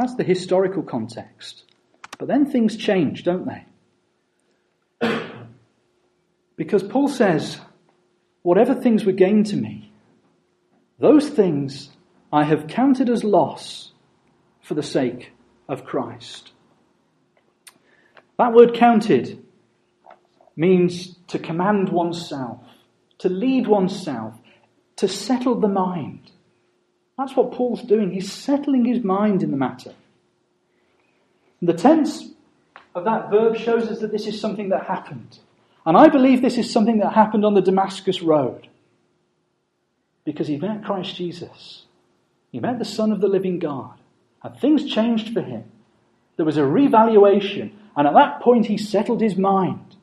That's 0.00 0.14
the 0.14 0.24
historical 0.24 0.82
context. 0.82 1.64
But 2.18 2.26
then 2.26 2.50
things 2.50 2.74
change, 2.78 3.22
don't 3.22 3.46
they? 3.46 3.66
Because 6.56 6.82
Paul 6.82 7.08
says, 7.08 7.58
whatever 8.42 8.74
things 8.74 9.04
were 9.04 9.12
gained 9.12 9.46
to 9.46 9.56
me, 9.56 9.92
those 10.98 11.28
things 11.28 11.90
I 12.30 12.44
have 12.44 12.66
counted 12.66 13.08
as 13.08 13.24
loss 13.24 13.92
for 14.60 14.74
the 14.74 14.82
sake 14.82 15.32
of 15.68 15.84
Christ. 15.86 16.52
That 18.38 18.52
word 18.52 18.74
counted 18.74 19.42
means 20.56 21.16
to 21.28 21.38
command 21.38 21.90
oneself, 21.90 22.60
to 23.18 23.28
lead 23.28 23.66
oneself, 23.66 24.34
to 24.96 25.08
settle 25.08 25.60
the 25.60 25.68
mind. 25.68 26.30
That's 27.20 27.36
what 27.36 27.52
Paul's 27.52 27.82
doing. 27.82 28.12
He's 28.12 28.32
settling 28.32 28.86
his 28.86 29.04
mind 29.04 29.42
in 29.42 29.50
the 29.50 29.56
matter. 29.58 29.92
The 31.60 31.74
tense 31.74 32.30
of 32.94 33.04
that 33.04 33.28
verb 33.30 33.58
shows 33.58 33.88
us 33.88 34.00
that 34.00 34.10
this 34.10 34.26
is 34.26 34.40
something 34.40 34.70
that 34.70 34.86
happened. 34.86 35.38
And 35.84 35.98
I 35.98 36.08
believe 36.08 36.40
this 36.40 36.56
is 36.56 36.72
something 36.72 37.00
that 37.00 37.12
happened 37.12 37.44
on 37.44 37.52
the 37.52 37.60
Damascus 37.60 38.22
Road. 38.22 38.68
Because 40.24 40.48
he 40.48 40.56
met 40.56 40.82
Christ 40.82 41.14
Jesus. 41.14 41.84
He 42.52 42.58
met 42.58 42.78
the 42.78 42.86
Son 42.86 43.12
of 43.12 43.20
the 43.20 43.28
living 43.28 43.58
God. 43.58 43.98
And 44.42 44.56
things 44.56 44.90
changed 44.90 45.34
for 45.34 45.42
him. 45.42 45.64
There 46.38 46.46
was 46.46 46.56
a 46.56 46.64
revaluation. 46.64 47.78
And 47.98 48.06
at 48.06 48.14
that 48.14 48.40
point, 48.40 48.64
he 48.64 48.78
settled 48.78 49.20
his 49.20 49.36
mind. 49.36 49.94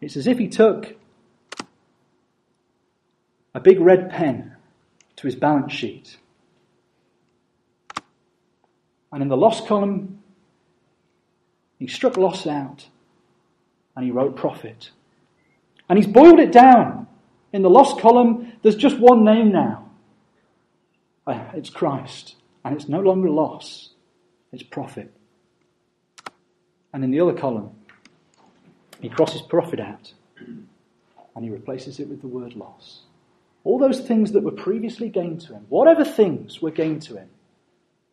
It's 0.00 0.16
as 0.16 0.28
if 0.28 0.38
he 0.38 0.46
took 0.46 0.94
a 3.52 3.58
big 3.58 3.80
red 3.80 4.08
pen 4.08 4.53
to 5.24 5.28
his 5.28 5.36
balance 5.36 5.72
sheet. 5.72 6.18
And 9.10 9.22
in 9.22 9.28
the 9.28 9.38
loss 9.38 9.66
column, 9.66 10.22
he 11.78 11.86
struck 11.86 12.18
loss 12.18 12.46
out 12.46 12.86
and 13.96 14.04
he 14.04 14.10
wrote 14.10 14.36
profit. 14.36 14.90
And 15.88 15.98
he's 15.98 16.06
boiled 16.06 16.40
it 16.40 16.52
down. 16.52 17.06
In 17.54 17.62
the 17.62 17.70
loss 17.70 17.98
column, 18.02 18.52
there's 18.62 18.76
just 18.76 18.98
one 18.98 19.24
name 19.24 19.50
now. 19.50 19.88
Uh, 21.26 21.42
it's 21.54 21.70
Christ. 21.70 22.36
And 22.62 22.76
it's 22.76 22.88
no 22.88 23.00
longer 23.00 23.30
loss, 23.30 23.90
it's 24.52 24.62
profit. 24.62 25.10
And 26.92 27.02
in 27.02 27.10
the 27.10 27.20
other 27.20 27.32
column, 27.32 27.70
he 29.00 29.08
crosses 29.08 29.40
profit 29.40 29.80
out 29.80 30.12
and 30.36 31.44
he 31.44 31.50
replaces 31.50 31.98
it 31.98 32.08
with 32.08 32.20
the 32.20 32.28
word 32.28 32.56
loss. 32.56 33.04
All 33.64 33.78
those 33.78 34.00
things 34.00 34.32
that 34.32 34.42
were 34.42 34.52
previously 34.52 35.08
gained 35.08 35.40
to 35.42 35.54
him, 35.54 35.64
whatever 35.70 36.04
things 36.04 36.60
were 36.60 36.70
gained 36.70 37.02
to 37.02 37.16
him, 37.16 37.30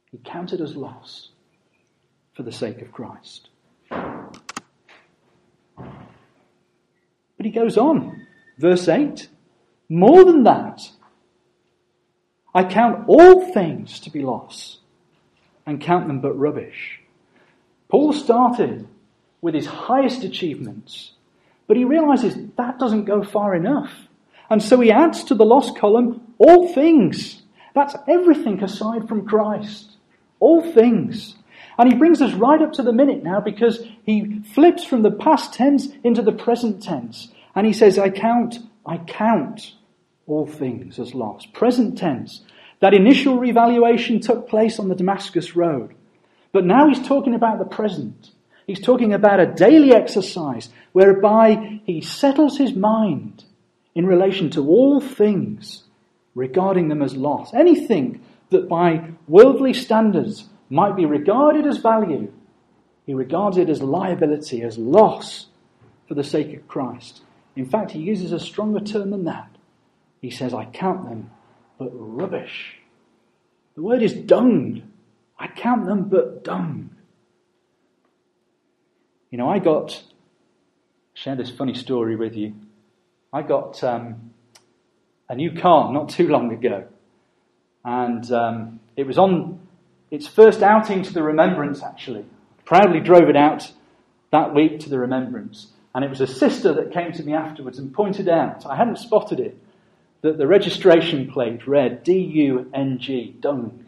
he 0.10 0.18
counted 0.24 0.62
as 0.62 0.76
loss 0.76 1.30
for 2.34 2.44
the 2.44 2.52
sake 2.52 2.82
of 2.82 2.92
Christ. 2.92 3.50
But 7.42 7.46
he 7.46 7.52
goes 7.52 7.78
on, 7.78 8.26
verse 8.58 8.88
8 8.88 9.28
More 9.90 10.24
than 10.24 10.44
that, 10.44 10.90
I 12.54 12.64
count 12.64 13.06
all 13.08 13.52
things 13.54 14.00
to 14.02 14.10
be 14.10 14.22
loss 14.22 14.80
and 15.66 15.82
count 15.82 16.08
them 16.08 16.22
but 16.22 16.34
rubbish. 16.34 17.02
Paul 17.90 18.14
started 18.14 18.88
with 19.42 19.54
his 19.54 19.66
highest 19.66 20.24
achievements, 20.24 21.12
but 21.68 21.78
he 21.78 21.84
realizes 21.84 22.36
that 22.58 22.80
doesn't 22.80 23.06
go 23.06 23.24
far 23.24 23.56
enough. 23.56 23.92
And 24.52 24.62
so 24.62 24.82
he 24.82 24.92
adds 24.92 25.24
to 25.24 25.34
the 25.34 25.46
lost 25.46 25.78
column 25.78 26.34
all 26.38 26.74
things. 26.74 27.42
That's 27.74 27.96
everything 28.06 28.62
aside 28.62 29.08
from 29.08 29.26
Christ. 29.26 29.92
All 30.42 30.74
things. 30.74 31.36
And 31.78 31.90
he 31.90 31.98
brings 31.98 32.22
us 32.22 32.34
right 32.34 32.62
up 32.62 32.74
to 32.74 32.84
the 32.84 32.92
minute 32.92 33.24
now 33.24 33.40
because 33.40 33.82
he 34.04 34.42
flips 34.54 34.84
from 34.84 35.04
the 35.04 35.12
past 35.12 35.54
tense 35.54 35.88
into 36.04 36.22
the 36.22 36.34
present 36.34 36.84
tense. 36.84 37.30
And 37.56 37.66
he 37.66 37.72
says, 37.72 37.98
I 37.98 38.10
count, 38.10 38.60
I 38.86 38.98
count 38.98 39.74
all 40.28 40.46
things 40.46 41.00
as 41.00 41.16
loss. 41.16 41.46
Present 41.46 41.98
tense. 41.98 42.42
That 42.82 42.94
initial 42.94 43.40
revaluation 43.40 44.20
took 44.20 44.50
place 44.50 44.80
on 44.80 44.90
the 44.90 44.96
Damascus 44.96 45.56
Road. 45.56 45.96
But 46.52 46.66
now 46.66 46.90
he's 46.90 47.08
talking 47.08 47.36
about 47.36 47.58
the 47.58 47.66
present. 47.66 48.32
He's 48.68 48.82
talking 48.82 49.14
about 49.14 49.40
a 49.40 49.46
daily 49.46 49.94
exercise 49.94 50.68
whereby 50.92 51.80
he 51.86 52.02
settles 52.02 52.58
his 52.58 52.74
mind 52.74 53.46
in 53.96 54.06
relation 54.06 54.50
to 54.52 54.68
all 54.68 55.02
things, 55.02 55.84
regarding 56.36 56.88
them 56.88 57.02
as 57.02 57.16
loss. 57.16 57.54
Anything 57.54 58.22
that 58.50 58.70
by 58.70 59.10
worldly 59.28 59.74
standards 59.74 60.46
might 60.70 60.96
be 60.96 61.06
regarded 61.06 61.66
as 61.66 61.78
value, 61.78 62.32
he 63.06 63.14
regards 63.14 63.58
it 63.58 63.70
as 63.70 63.82
liability, 63.82 64.62
as 64.62 64.78
loss 64.78 65.48
for 66.08 66.14
the 66.14 66.24
sake 66.24 66.54
of 66.54 66.68
Christ. 66.68 67.22
In 67.56 67.66
fact, 67.66 67.92
he 67.92 68.00
uses 68.00 68.32
a 68.32 68.40
stronger 68.40 68.80
term 68.80 69.10
than 69.12 69.26
that. 69.26 69.50
He 70.22 70.30
says, 70.30 70.54
I 70.54 70.66
count 70.66 71.10
them 71.10 71.32
but 71.78 71.90
rubbish. 71.94 72.78
The 73.76 73.82
word 73.82 74.04
is 74.04 74.14
dung. 74.14 74.84
I 75.38 75.48
count 75.48 75.86
them 75.86 76.10
but 76.10 76.44
dung. 76.44 76.92
You 79.32 79.38
know, 79.38 79.50
I 79.50 79.60
got, 79.60 80.04
share 81.14 81.36
this 81.36 81.50
funny 81.50 81.74
story 81.74 82.16
with 82.16 82.36
you. 82.36 82.54
I 83.34 83.42
got 83.42 83.84
um, 83.84 84.32
a 85.30 85.36
new 85.36 85.52
car 85.60 85.92
not 85.94 86.10
too 86.10 86.28
long 86.28 86.52
ago. 86.52 86.86
And 87.86 88.30
um, 88.32 88.80
it 88.96 89.08
was 89.08 89.18
on 89.18 89.60
its 90.12 90.28
first 90.28 90.62
outing 90.62 91.04
to 91.04 91.14
the 91.14 91.24
remembrance, 91.24 91.82
actually. 91.82 92.26
Proudly 92.66 93.00
drove 93.00 93.30
it 93.30 93.38
out 93.38 93.72
that 94.32 94.54
week 94.54 94.82
to 94.82 94.90
the 94.90 95.00
remembrance. 95.00 95.68
And 95.96 96.04
it 96.06 96.10
was 96.10 96.22
a 96.22 96.28
sister 96.28 96.74
that 96.74 96.94
came 96.94 97.12
to 97.14 97.24
me 97.24 97.34
afterwards 97.34 97.80
and 97.80 97.94
pointed 97.94 98.30
out, 98.30 98.66
I 98.66 98.76
hadn't 98.76 98.98
spotted 98.98 99.40
it, 99.40 99.58
that 100.22 100.38
the 100.38 100.48
registration 100.48 101.32
plate 101.32 101.68
read 101.68 102.04
D 102.04 102.14
U 102.14 102.70
N 102.74 103.00
G, 103.00 103.36
dung. 103.40 103.86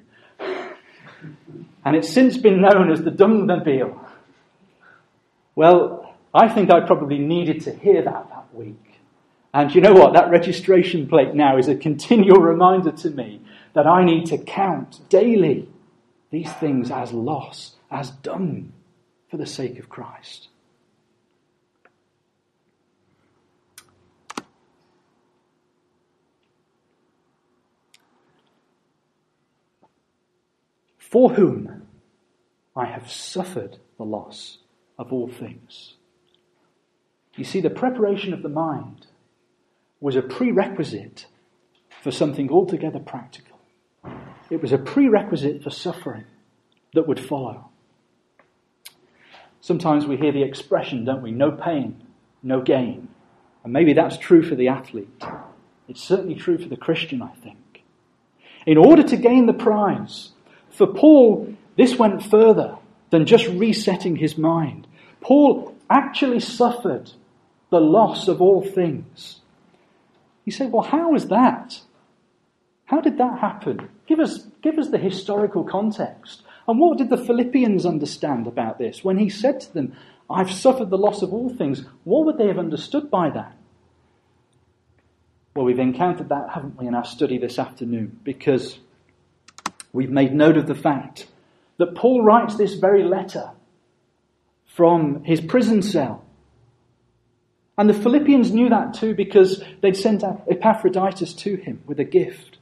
And 1.85 1.95
it's 1.95 2.11
since 2.11 2.37
been 2.37 2.61
known 2.61 2.91
as 2.91 3.03
the 3.03 3.11
Dungmobile. 3.11 3.99
Well, 5.55 6.15
I 6.33 6.49
think 6.49 6.71
I 6.71 6.85
probably 6.85 7.19
needed 7.19 7.61
to 7.61 7.75
hear 7.75 8.01
that 8.03 8.29
that 8.29 8.53
week. 8.53 8.82
And 9.53 9.73
you 9.73 9.81
know 9.81 9.93
what? 9.93 10.13
That 10.13 10.31
registration 10.31 11.07
plate 11.07 11.35
now 11.35 11.57
is 11.57 11.67
a 11.67 11.75
continual 11.75 12.41
reminder 12.41 12.91
to 12.91 13.09
me 13.11 13.41
that 13.73 13.85
I 13.85 14.03
need 14.03 14.25
to 14.27 14.37
count 14.37 15.07
daily 15.09 15.69
these 16.31 16.51
things 16.53 16.89
as 16.89 17.13
loss, 17.13 17.75
as 17.91 18.09
dung, 18.09 18.73
for 19.29 19.37
the 19.37 19.45
sake 19.45 19.77
of 19.77 19.89
Christ. 19.89 20.47
For 30.97 31.29
whom 31.29 31.83
I 32.75 32.85
have 32.85 33.11
suffered 33.11 33.77
the 33.97 34.03
loss 34.03 34.57
of 34.97 35.13
all 35.13 35.27
things. 35.27 35.93
You 37.35 37.43
see, 37.43 37.61
the 37.61 37.69
preparation 37.69 38.33
of 38.33 38.41
the 38.41 38.49
mind 38.49 39.05
was 40.03 40.17
a 40.17 40.21
prerequisite 40.21 41.27
for 42.01 42.11
something 42.11 42.51
altogether 42.51 42.99
practical. 42.99 43.57
It 44.49 44.61
was 44.61 44.73
a 44.73 44.77
prerequisite 44.77 45.63
for 45.63 45.69
suffering 45.69 46.25
that 46.93 47.07
would 47.07 47.21
follow. 47.21 47.69
Sometimes 49.61 50.05
we 50.05 50.17
hear 50.17 50.33
the 50.33 50.43
expression, 50.43 51.05
don't 51.05 51.21
we? 51.21 51.31
No 51.31 51.51
pain, 51.51 52.05
no 52.43 52.59
gain. 52.59 53.07
And 53.63 53.71
maybe 53.71 53.93
that's 53.93 54.17
true 54.17 54.43
for 54.43 54.55
the 54.55 54.67
athlete. 54.67 55.23
It's 55.87 56.03
certainly 56.03 56.35
true 56.35 56.57
for 56.57 56.67
the 56.67 56.75
Christian, 56.75 57.21
I 57.21 57.31
think. 57.41 57.85
In 58.65 58.77
order 58.77 59.03
to 59.03 59.15
gain 59.15 59.45
the 59.45 59.53
prize, 59.53 60.31
for 60.69 60.85
Paul, 60.85 61.55
this 61.77 61.97
went 61.97 62.21
further 62.23 62.75
than 63.09 63.25
just 63.25 63.47
resetting 63.47 64.17
his 64.17 64.37
mind. 64.37 64.85
Paul 65.21 65.73
actually 65.89 66.41
suffered 66.41 67.09
the 67.69 67.79
loss 67.79 68.27
of 68.27 68.41
all 68.41 68.61
things. 68.61 69.39
You 70.45 70.51
say, 70.51 70.65
well, 70.67 70.83
how 70.83 71.15
is 71.15 71.27
that? 71.27 71.79
How 72.85 73.01
did 73.01 73.17
that 73.17 73.39
happen? 73.39 73.89
Give 74.07 74.19
us, 74.19 74.45
give 74.61 74.77
us 74.77 74.89
the 74.89 74.97
historical 74.97 75.63
context. 75.63 76.43
And 76.67 76.79
what 76.79 76.97
did 76.97 77.09
the 77.09 77.17
Philippians 77.17 77.85
understand 77.85 78.47
about 78.47 78.77
this? 78.77 79.03
When 79.03 79.17
he 79.17 79.29
said 79.29 79.61
to 79.61 79.73
them, 79.73 79.95
I've 80.29 80.51
suffered 80.51 80.89
the 80.89 80.97
loss 80.97 81.21
of 81.21 81.33
all 81.33 81.49
things, 81.49 81.85
what 82.03 82.25
would 82.25 82.37
they 82.37 82.47
have 82.47 82.59
understood 82.59 83.09
by 83.09 83.29
that? 83.29 83.55
Well, 85.55 85.65
we've 85.65 85.79
encountered 85.79 86.29
that, 86.29 86.49
haven't 86.53 86.79
we, 86.79 86.87
in 86.87 86.95
our 86.95 87.05
study 87.05 87.37
this 87.37 87.59
afternoon, 87.59 88.19
because 88.23 88.79
we've 89.91 90.09
made 90.09 90.33
note 90.33 90.57
of 90.57 90.67
the 90.67 90.75
fact 90.75 91.27
that 91.77 91.95
Paul 91.95 92.23
writes 92.23 92.55
this 92.55 92.73
very 92.75 93.03
letter 93.03 93.51
from 94.65 95.23
his 95.23 95.41
prison 95.41 95.81
cell. 95.81 96.22
And 97.77 97.89
the 97.89 97.93
Philippians 97.93 98.51
knew 98.51 98.69
that 98.69 98.93
too 98.93 99.15
because 99.15 99.63
they'd 99.81 99.97
sent 99.97 100.23
Epaphroditus 100.23 101.33
to 101.33 101.55
him 101.55 101.81
with 101.85 101.99
a 101.99 102.03
gift. 102.03 102.57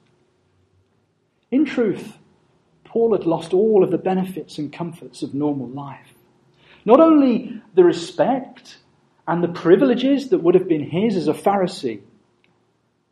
In 1.51 1.65
truth, 1.65 2.17
Paul 2.85 3.11
had 3.11 3.25
lost 3.25 3.53
all 3.53 3.83
of 3.83 3.91
the 3.91 3.97
benefits 3.97 4.57
and 4.57 4.71
comforts 4.71 5.21
of 5.21 5.33
normal 5.33 5.67
life. 5.67 6.13
Not 6.85 6.99
only 6.99 7.61
the 7.75 7.83
respect 7.83 8.77
and 9.27 9.43
the 9.43 9.49
privileges 9.49 10.29
that 10.29 10.39
would 10.39 10.55
have 10.55 10.67
been 10.67 10.89
his 10.89 11.15
as 11.15 11.27
a 11.27 11.33
Pharisee, 11.33 12.01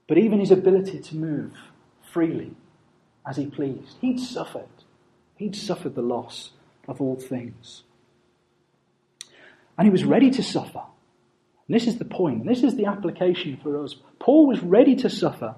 but 0.07 0.17
even 0.17 0.39
his 0.39 0.51
ability 0.51 0.99
to 0.99 1.15
move 1.15 1.53
freely 2.11 2.55
as 3.27 3.37
he 3.37 3.45
pleased. 3.45 3.97
He'd 4.01 4.19
suffered. 4.19 4.67
He'd 5.35 5.55
suffered 5.55 5.95
the 5.95 6.01
loss 6.01 6.51
of 6.87 6.99
all 6.99 7.15
things. 7.15 7.83
And 9.77 9.85
he 9.85 9.91
was 9.91 10.03
ready 10.03 10.31
to 10.31 10.43
suffer. 10.43 10.81
And 11.69 11.75
this 11.75 11.85
is 11.85 11.99
the 11.99 12.05
point. 12.05 12.47
This 12.47 12.63
is 12.63 12.75
the 12.75 12.87
application 12.87 13.59
for 13.61 13.83
us. 13.83 13.95
Paul 14.17 14.47
was 14.47 14.59
ready 14.59 14.95
to 14.97 15.09
suffer 15.09 15.53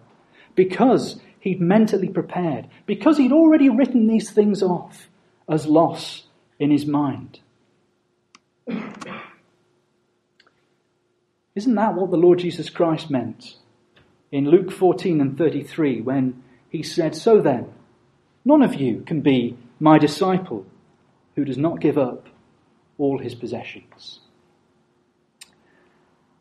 because 0.56 1.22
he'd 1.40 1.62
mentally 1.62 2.10
prepared, 2.10 2.68
because 2.86 3.18
he'd 3.18 3.32
already 3.32 3.70
written 3.70 4.08
these 4.08 4.30
things 4.30 4.62
off 4.62 5.08
as 5.50 5.66
loss 5.66 6.24
in 6.60 6.70
his 6.70 6.86
mind. 6.86 7.40
Isn't 11.56 11.76
that 11.76 11.96
what 11.96 12.12
the 12.12 12.18
Lord 12.18 12.40
Jesus 12.40 12.70
Christ 12.70 13.10
meant 13.10 13.56
in 14.34 14.50
Luke 14.50 14.70
14 14.70 15.22
and 15.22 15.38
33 15.38 16.02
when 16.02 16.44
he 16.70 16.84
said, 16.84 17.16
So 17.16 17.40
then, 17.40 17.74
none 18.44 18.62
of 18.62 18.76
you 18.76 19.04
can 19.06 19.22
be 19.22 19.58
my 19.80 19.98
disciple 19.98 20.66
who 21.38 21.46
does 21.46 21.58
not 21.58 21.80
give 21.80 21.98
up 21.98 22.28
all 22.98 23.18
his 23.18 23.34
possessions? 23.34 24.20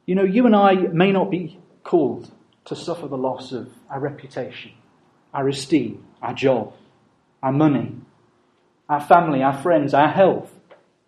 You 0.07 0.15
know, 0.15 0.25
you 0.25 0.47
and 0.47 0.57
I 0.57 0.75
may 0.75 1.13
not 1.13 1.31
be 1.31 1.59
called 1.85 2.31
to 2.67 2.77
suffer 2.77 3.09
the 3.09 3.17
loss 3.17 3.53
of 3.53 3.69
our 3.89 4.01
reputation 4.01 4.73
our 5.33 5.49
esteem, 5.49 6.05
our 6.21 6.35
job, 6.35 6.73
our 7.41 7.53
money, 7.53 7.95
our 8.89 9.01
family, 9.01 9.43
our 9.43 9.57
friends, 9.63 9.95
our 9.95 10.09
health. 10.09 10.53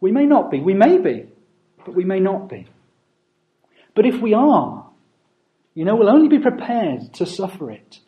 We 0.01 0.13
may 0.13 0.27
not 0.27 0.51
be. 0.51 0.61
We 0.61 0.75
may 0.75 0.99
be, 0.99 1.27
but 1.85 1.95
we 1.95 2.05
may 2.05 2.21
not 2.21 2.49
be. 2.49 2.69
But 3.95 4.07
if 4.07 4.21
we 4.21 4.33
are, 4.33 4.89
you 5.75 5.85
know, 5.85 5.97
we'll 5.97 6.09
only 6.09 6.29
be 6.29 6.39
prepared 6.39 7.13
to 7.15 7.27
suffer 7.27 7.71
it 7.71 7.99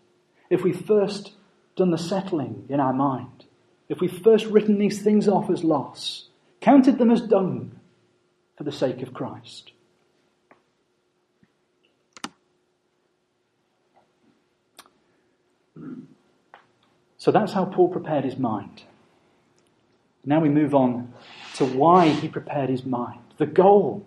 if 0.51 0.63
we've 0.63 0.87
first 0.87 1.33
done 1.77 1.91
the 1.91 1.99
settling 1.99 2.67
in 2.69 2.79
our 2.79 2.93
mind, 2.93 3.45
if 3.89 4.01
we've 4.01 4.23
first 4.23 4.47
written 4.47 4.79
these 4.79 5.03
things 5.03 5.29
off 5.29 5.51
as 5.51 5.65
loss, 5.65 6.29
counted 6.61 6.99
them 6.99 7.11
as 7.11 7.21
dung 7.23 7.73
for 8.57 8.65
the 8.65 8.73
sake 8.73 9.03
of 9.03 9.13
Christ. 9.13 9.73
So 17.25 17.31
that's 17.31 17.55
how 17.55 17.65
Paul 17.65 17.89
prepared 17.89 18.25
his 18.25 18.37
mind. 18.37 18.83
Now 20.27 20.41
we 20.41 20.51
move 20.51 20.75
on 20.75 21.15
to 21.55 21.65
why 21.65 22.09
he 22.09 22.29
prepared 22.29 22.69
his 22.69 22.85
mind. 22.85 23.19
The 23.39 23.47
goal. 23.47 24.05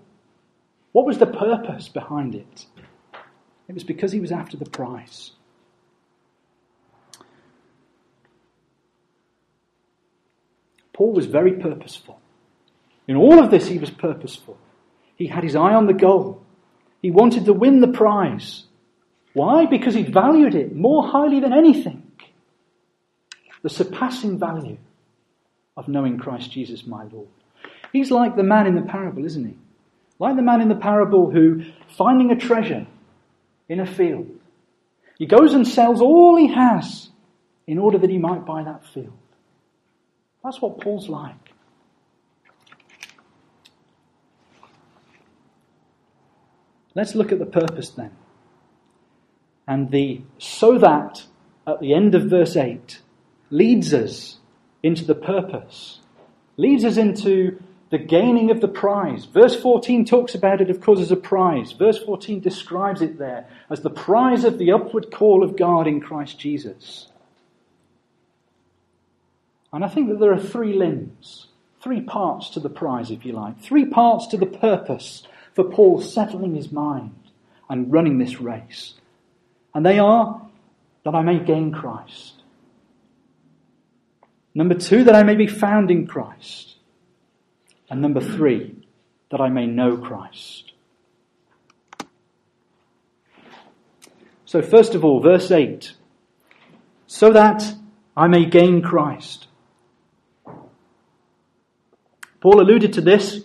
What 0.92 1.08
was 1.08 1.18
the 1.18 1.26
purpose 1.26 1.90
behind 1.90 2.36
it? 2.36 2.68
It 3.68 3.74
was 3.74 3.84
because 3.84 4.12
he 4.12 4.20
was 4.20 4.32
after 4.32 4.56
the 4.56 4.70
prize. 4.70 5.32
Paul 10.94 11.14
was 11.14 11.26
very 11.26 11.54
purposeful. 11.54 12.22
In 13.08 13.16
all 13.16 13.44
of 13.44 13.50
this, 13.50 13.68
he 13.68 13.80
was 13.80 13.90
purposeful. 13.90 14.60
He 15.16 15.26
had 15.26 15.44
his 15.44 15.56
eye 15.56 15.74
on 15.74 15.88
the 15.88 15.94
goal. 15.94 16.44
He 17.02 17.10
wanted 17.10 17.46
to 17.46 17.54
win 17.54 17.82
the 17.82 17.88
prize. 17.88 18.66
Why? 19.34 19.66
Because 19.66 19.96
he 19.96 20.04
valued 20.04 20.54
it 20.54 20.76
more 20.76 21.02
highly 21.08 21.40
than 21.40 21.52
anything. 21.52 22.07
The 23.68 23.74
surpassing 23.74 24.40
value 24.40 24.78
of 25.76 25.90
knowing 25.90 26.18
Christ 26.18 26.52
Jesus, 26.52 26.88
my 26.88 27.04
Lord. 27.04 27.28
He's 27.92 28.12
like 28.12 28.38
the 28.38 28.42
man 28.42 28.66
in 28.66 28.76
the 28.76 28.82
parable, 28.82 29.26
isn't 29.26 29.46
he? 29.46 29.58
Like 30.20 30.38
the 30.38 30.42
man 30.42 30.62
in 30.62 30.70
the 30.70 30.76
parable 30.76 31.30
who, 31.30 31.66
finding 31.98 32.32
a 32.32 32.38
treasure 32.38 32.88
in 33.68 33.82
a 33.82 33.86
field, 33.86 34.30
he 35.18 35.26
goes 35.26 35.54
and 35.54 35.68
sells 35.68 36.02
all 36.02 36.38
he 36.38 36.48
has 36.48 37.10
in 37.68 37.78
order 37.78 37.98
that 37.98 38.10
he 38.10 38.18
might 38.18 38.46
buy 38.46 38.64
that 38.64 38.86
field. 38.86 39.18
That's 40.46 40.62
what 40.62 40.80
Paul's 40.80 41.10
like. 41.10 41.52
Let's 46.96 47.16
look 47.16 47.34
at 47.34 47.40
the 47.40 47.46
purpose 47.46 47.90
then. 47.90 48.12
And 49.68 49.92
the 49.92 50.22
so 50.38 50.78
that 50.78 51.26
at 51.68 51.82
the 51.82 51.94
end 51.94 52.16
of 52.16 52.30
verse 52.30 52.56
8 52.56 53.02
leads 53.50 53.94
us 53.94 54.38
into 54.84 55.06
the 55.06 55.16
purpose, 55.16 56.00
leads 56.58 56.84
us 56.84 56.98
into 56.98 57.62
the 57.90 57.98
gaining 57.98 58.52
of 58.52 58.60
the 58.60 58.68
prize. 58.68 59.26
Verse 59.26 59.56
14 59.60 60.06
talks 60.06 60.36
about 60.36 60.62
it, 60.62 60.70
of 60.70 60.82
course, 60.82 61.00
as 61.00 61.12
a 61.12 61.16
prize. 61.16 61.72
Verse 61.72 61.98
14 62.04 62.42
describes 62.42 63.02
it 63.02 63.18
there 63.18 63.48
as 63.70 63.82
the 63.82 63.90
prize 63.90 64.44
of 64.44 64.58
the 64.58 64.72
upward 64.72 65.12
call 65.12 65.44
of 65.44 65.56
God 65.56 65.88
in 65.88 66.02
Christ 66.02 66.38
Jesus. 66.40 67.08
And 69.72 69.84
I 69.84 69.88
think 69.88 70.10
that 70.10 70.20
there 70.20 70.34
are 70.34 70.40
three 70.40 70.74
limbs, 70.74 71.48
three 71.82 72.02
parts 72.02 72.50
to 72.52 72.60
the 72.60 72.70
prize, 72.70 73.12
if 73.12 73.26
you 73.26 73.34
like, 73.34 73.62
three 73.62 73.86
parts 73.86 74.28
to 74.28 74.38
the 74.38 74.46
purpose 74.46 75.24
for 75.54 75.64
Paul 75.64 76.02
settling 76.02 76.56
his 76.56 76.72
mind 76.72 77.16
and 77.70 77.92
running 77.92 78.18
this 78.18 78.40
race. 78.40 78.94
And 79.74 79.86
they 79.86 80.00
are 80.00 80.42
that 81.04 81.16
I 81.16 81.22
may 81.22 81.40
gain 81.40 81.72
Christ. 81.72 82.37
Number 84.58 84.74
two, 84.74 85.04
that 85.04 85.14
I 85.14 85.22
may 85.22 85.36
be 85.36 85.46
found 85.46 85.92
in 85.92 86.08
Christ. 86.08 86.78
And 87.92 88.02
number 88.02 88.22
three, 88.22 88.76
that 89.30 89.40
I 89.40 89.50
may 89.50 89.68
know 89.68 89.98
Christ. 89.98 90.72
So, 94.46 94.64
first 94.64 94.96
of 94.96 95.06
all, 95.06 95.20
verse 95.20 95.52
8 95.52 95.94
so 97.06 97.32
that 97.34 97.64
I 98.16 98.28
may 98.28 98.46
gain 98.46 98.82
Christ. 98.82 99.46
Paul 102.42 102.60
alluded 102.60 102.94
to 102.94 103.02
this 103.02 103.44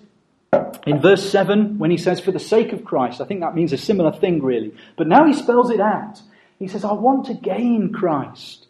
in 0.86 1.02
verse 1.02 1.30
7 1.30 1.78
when 1.78 1.90
he 1.90 1.98
says, 1.98 2.20
for 2.20 2.32
the 2.32 2.38
sake 2.38 2.72
of 2.72 2.86
Christ. 2.86 3.20
I 3.20 3.26
think 3.26 3.40
that 3.40 3.54
means 3.54 3.74
a 3.74 3.78
similar 3.78 4.12
thing, 4.12 4.42
really. 4.42 4.74
But 4.96 5.08
now 5.08 5.26
he 5.26 5.34
spells 5.34 5.68
it 5.68 5.80
out. 5.80 6.22
He 6.58 6.68
says, 6.68 6.84
I 6.86 6.94
want 6.94 7.26
to 7.26 7.34
gain 7.34 7.92
Christ. 7.92 8.66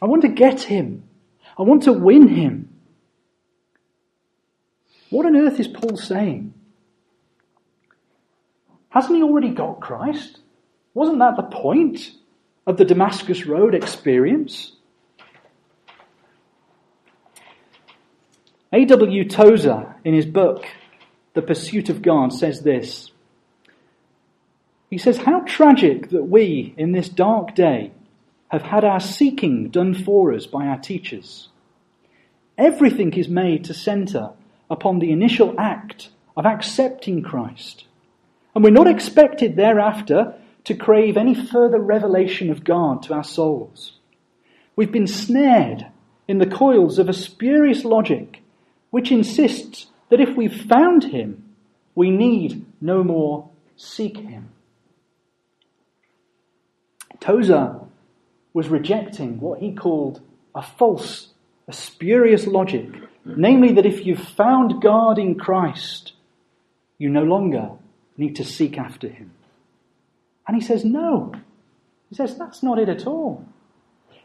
I 0.00 0.06
want 0.06 0.22
to 0.22 0.28
get 0.28 0.62
him. 0.62 1.02
I 1.60 1.62
want 1.62 1.82
to 1.82 1.92
win 1.92 2.26
him. 2.26 2.70
What 5.10 5.26
on 5.26 5.36
earth 5.36 5.60
is 5.60 5.68
Paul 5.68 5.98
saying? 5.98 6.54
Hasn't 8.88 9.14
he 9.14 9.22
already 9.22 9.50
got 9.50 9.78
Christ? 9.78 10.38
Wasn't 10.94 11.18
that 11.18 11.36
the 11.36 11.42
point 11.42 12.12
of 12.66 12.78
the 12.78 12.86
Damascus 12.86 13.44
Road 13.44 13.74
experience? 13.74 14.72
A.W. 18.72 19.28
Tozer, 19.28 19.96
in 20.02 20.14
his 20.14 20.24
book, 20.26 20.64
The 21.34 21.42
Pursuit 21.42 21.90
of 21.90 22.00
God, 22.00 22.32
says 22.32 22.62
this. 22.62 23.10
He 24.88 24.96
says, 24.96 25.18
How 25.18 25.40
tragic 25.40 26.08
that 26.08 26.24
we, 26.24 26.74
in 26.78 26.92
this 26.92 27.10
dark 27.10 27.54
day, 27.54 27.92
have 28.48 28.62
had 28.62 28.84
our 28.84 28.98
seeking 28.98 29.68
done 29.68 29.92
for 29.92 30.32
us 30.32 30.46
by 30.46 30.66
our 30.66 30.78
teachers. 30.78 31.49
Everything 32.60 33.14
is 33.14 33.28
made 33.28 33.64
to 33.64 33.74
center 33.74 34.30
upon 34.70 34.98
the 34.98 35.10
initial 35.10 35.54
act 35.58 36.10
of 36.36 36.44
accepting 36.44 37.22
Christ. 37.22 37.86
And 38.54 38.62
we're 38.62 38.70
not 38.70 38.86
expected 38.86 39.56
thereafter 39.56 40.34
to 40.64 40.74
crave 40.74 41.16
any 41.16 41.34
further 41.34 41.78
revelation 41.78 42.50
of 42.50 42.62
God 42.62 43.02
to 43.04 43.14
our 43.14 43.24
souls. 43.24 43.94
We've 44.76 44.92
been 44.92 45.06
snared 45.06 45.86
in 46.28 46.38
the 46.38 46.46
coils 46.46 46.98
of 46.98 47.08
a 47.08 47.14
spurious 47.14 47.84
logic 47.84 48.42
which 48.90 49.10
insists 49.10 49.86
that 50.10 50.20
if 50.20 50.36
we've 50.36 50.66
found 50.68 51.04
Him, 51.04 51.44
we 51.94 52.10
need 52.10 52.66
no 52.80 53.02
more 53.02 53.48
seek 53.76 54.18
Him. 54.18 54.50
Tozer 57.20 57.80
was 58.52 58.68
rejecting 58.68 59.40
what 59.40 59.60
he 59.60 59.72
called 59.72 60.20
a 60.54 60.62
false, 60.62 61.28
a 61.70 61.72
spurious 61.72 62.48
logic, 62.48 62.88
namely 63.24 63.72
that 63.74 63.86
if 63.86 64.04
you've 64.04 64.18
found 64.18 64.82
God 64.82 65.20
in 65.20 65.36
Christ, 65.36 66.14
you 66.98 67.08
no 67.08 67.22
longer 67.22 67.70
need 68.16 68.36
to 68.36 68.44
seek 68.44 68.76
after 68.76 69.08
Him. 69.08 69.30
And 70.48 70.60
he 70.60 70.66
says, 70.66 70.84
no. 70.84 71.32
He 72.08 72.16
says, 72.16 72.36
that's 72.36 72.60
not 72.60 72.80
it 72.80 72.88
at 72.88 73.06
all. 73.06 73.44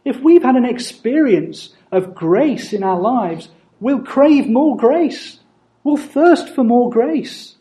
If 0.04 0.20
we've 0.22 0.42
had 0.42 0.56
an 0.56 0.66
experience 0.66 1.76
of 1.92 2.16
grace 2.16 2.74
in 2.74 2.84
our 2.84 3.00
lives, 3.00 3.50
we'll 3.80 4.02
crave 4.02 4.48
more 4.48 4.76
grace. 4.76 5.40
We'll 5.84 5.98
thirst 5.98 6.50
for 6.50 6.64
more 6.64 6.90
grace. 6.90 7.58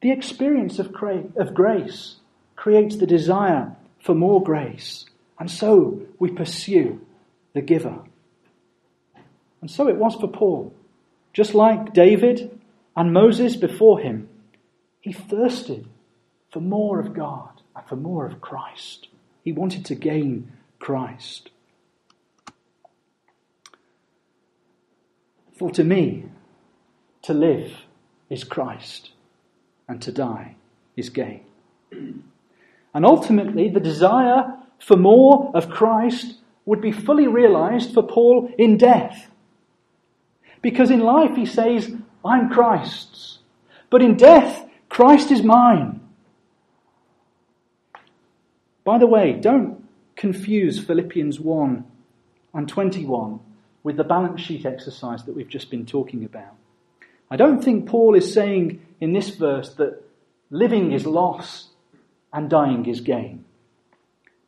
The 0.00 0.10
experience 0.10 0.78
of, 0.78 0.94
cra- 0.94 1.24
of 1.36 1.52
grace 1.52 2.16
creates 2.56 2.96
the 2.96 3.06
desire 3.06 3.76
for 4.02 4.14
more 4.14 4.42
grace. 4.42 5.04
And 5.38 5.50
so 5.50 6.00
we 6.18 6.30
pursue 6.30 7.00
the 7.52 7.60
giver. 7.60 7.98
And 9.60 9.70
so 9.70 9.88
it 9.88 9.96
was 9.96 10.14
for 10.14 10.28
Paul. 10.28 10.74
Just 11.32 11.54
like 11.54 11.92
David 11.92 12.60
and 12.96 13.12
Moses 13.12 13.56
before 13.56 14.00
him, 14.00 14.28
he 15.00 15.12
thirsted 15.12 15.86
for 16.52 16.60
more 16.60 17.00
of 17.00 17.14
God 17.14 17.62
and 17.76 17.86
for 17.86 17.96
more 17.96 18.26
of 18.26 18.40
Christ. 18.40 19.08
He 19.44 19.52
wanted 19.52 19.84
to 19.86 19.94
gain 19.94 20.52
Christ. 20.78 21.50
For 25.56 25.70
to 25.70 25.84
me, 25.84 26.24
to 27.22 27.34
live 27.34 27.72
is 28.30 28.44
Christ, 28.44 29.10
and 29.86 30.00
to 30.02 30.10
die 30.10 30.56
is 30.96 31.10
gain. 31.10 31.44
And 31.92 33.04
ultimately, 33.04 33.68
the 33.68 33.80
desire 33.80 34.56
for 34.78 34.96
more 34.96 35.50
of 35.54 35.68
Christ 35.68 36.39
would 36.64 36.80
be 36.80 36.92
fully 36.92 37.26
realized 37.26 37.94
for 37.94 38.02
Paul 38.02 38.52
in 38.58 38.76
death. 38.76 39.30
Because 40.62 40.90
in 40.90 41.00
life 41.00 41.36
he 41.36 41.46
says, 41.46 41.92
I'm 42.24 42.50
Christ's. 42.50 43.38
But 43.88 44.02
in 44.02 44.16
death, 44.16 44.68
Christ 44.88 45.30
is 45.30 45.42
mine. 45.42 46.00
By 48.84 48.98
the 48.98 49.06
way, 49.06 49.32
don't 49.32 49.86
confuse 50.16 50.82
Philippians 50.82 51.40
1 51.40 51.84
and 52.54 52.68
21 52.68 53.40
with 53.82 53.96
the 53.96 54.04
balance 54.04 54.40
sheet 54.40 54.66
exercise 54.66 55.24
that 55.24 55.34
we've 55.34 55.48
just 55.48 55.70
been 55.70 55.86
talking 55.86 56.24
about. 56.24 56.54
I 57.30 57.36
don't 57.36 57.62
think 57.62 57.86
Paul 57.86 58.14
is 58.14 58.32
saying 58.32 58.84
in 59.00 59.12
this 59.12 59.30
verse 59.30 59.74
that 59.74 60.02
living 60.50 60.92
is 60.92 61.06
loss 61.06 61.68
and 62.32 62.50
dying 62.50 62.86
is 62.86 63.00
gain. 63.00 63.44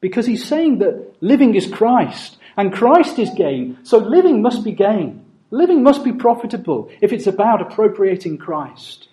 Because 0.03 0.27
he's 0.27 0.45
saying 0.45 0.81
that 0.81 1.15
living 1.23 1.55
is 1.55 1.67
Christ 1.67 2.37
and 2.57 2.73
Christ 2.73 3.19
is 3.19 3.31
gain, 3.31 3.79
so 3.85 3.97
living 3.97 4.43
must 4.43 4.65
be 4.65 4.73
gain. 4.73 5.25
Living 5.51 5.83
must 5.83 6.03
be 6.03 6.13
profitable 6.13 6.91
if 7.01 7.13
it's 7.13 7.27
about 7.27 7.63
appropriating 7.63 8.37
Christ. 8.37 9.09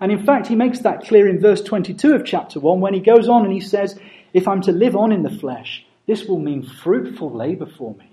And 0.00 0.12
in 0.12 0.24
fact, 0.24 0.46
he 0.46 0.54
makes 0.54 0.80
that 0.80 1.04
clear 1.04 1.28
in 1.28 1.40
verse 1.40 1.62
22 1.62 2.14
of 2.14 2.24
chapter 2.24 2.60
1 2.60 2.80
when 2.80 2.94
he 2.94 3.00
goes 3.00 3.28
on 3.28 3.44
and 3.44 3.52
he 3.52 3.60
says, 3.60 3.98
If 4.32 4.46
I'm 4.46 4.62
to 4.62 4.72
live 4.72 4.94
on 4.94 5.12
in 5.12 5.22
the 5.22 5.30
flesh, 5.30 5.84
this 6.06 6.26
will 6.26 6.38
mean 6.38 6.62
fruitful 6.62 7.32
labour 7.32 7.66
for 7.66 7.94
me. 7.94 8.10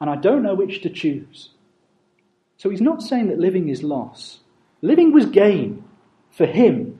And 0.00 0.10
I 0.10 0.16
don't 0.16 0.42
know 0.42 0.54
which 0.54 0.82
to 0.82 0.90
choose. 0.90 1.50
So 2.58 2.68
he's 2.68 2.80
not 2.82 3.02
saying 3.02 3.28
that 3.28 3.38
living 3.38 3.70
is 3.70 3.82
loss. 3.82 4.40
Living 4.82 5.12
was 5.12 5.26
gain 5.26 5.84
for 6.30 6.46
him 6.46 6.99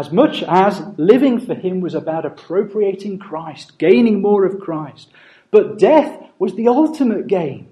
as 0.00 0.10
much 0.10 0.42
as 0.44 0.82
living 0.96 1.38
for 1.38 1.54
him 1.54 1.82
was 1.82 1.94
about 1.94 2.24
appropriating 2.24 3.18
Christ, 3.18 3.78
gaining 3.78 4.22
more 4.22 4.46
of 4.46 4.58
Christ. 4.58 5.10
But 5.50 5.78
death 5.78 6.24
was 6.38 6.54
the 6.54 6.68
ultimate 6.68 7.26
gain. 7.26 7.68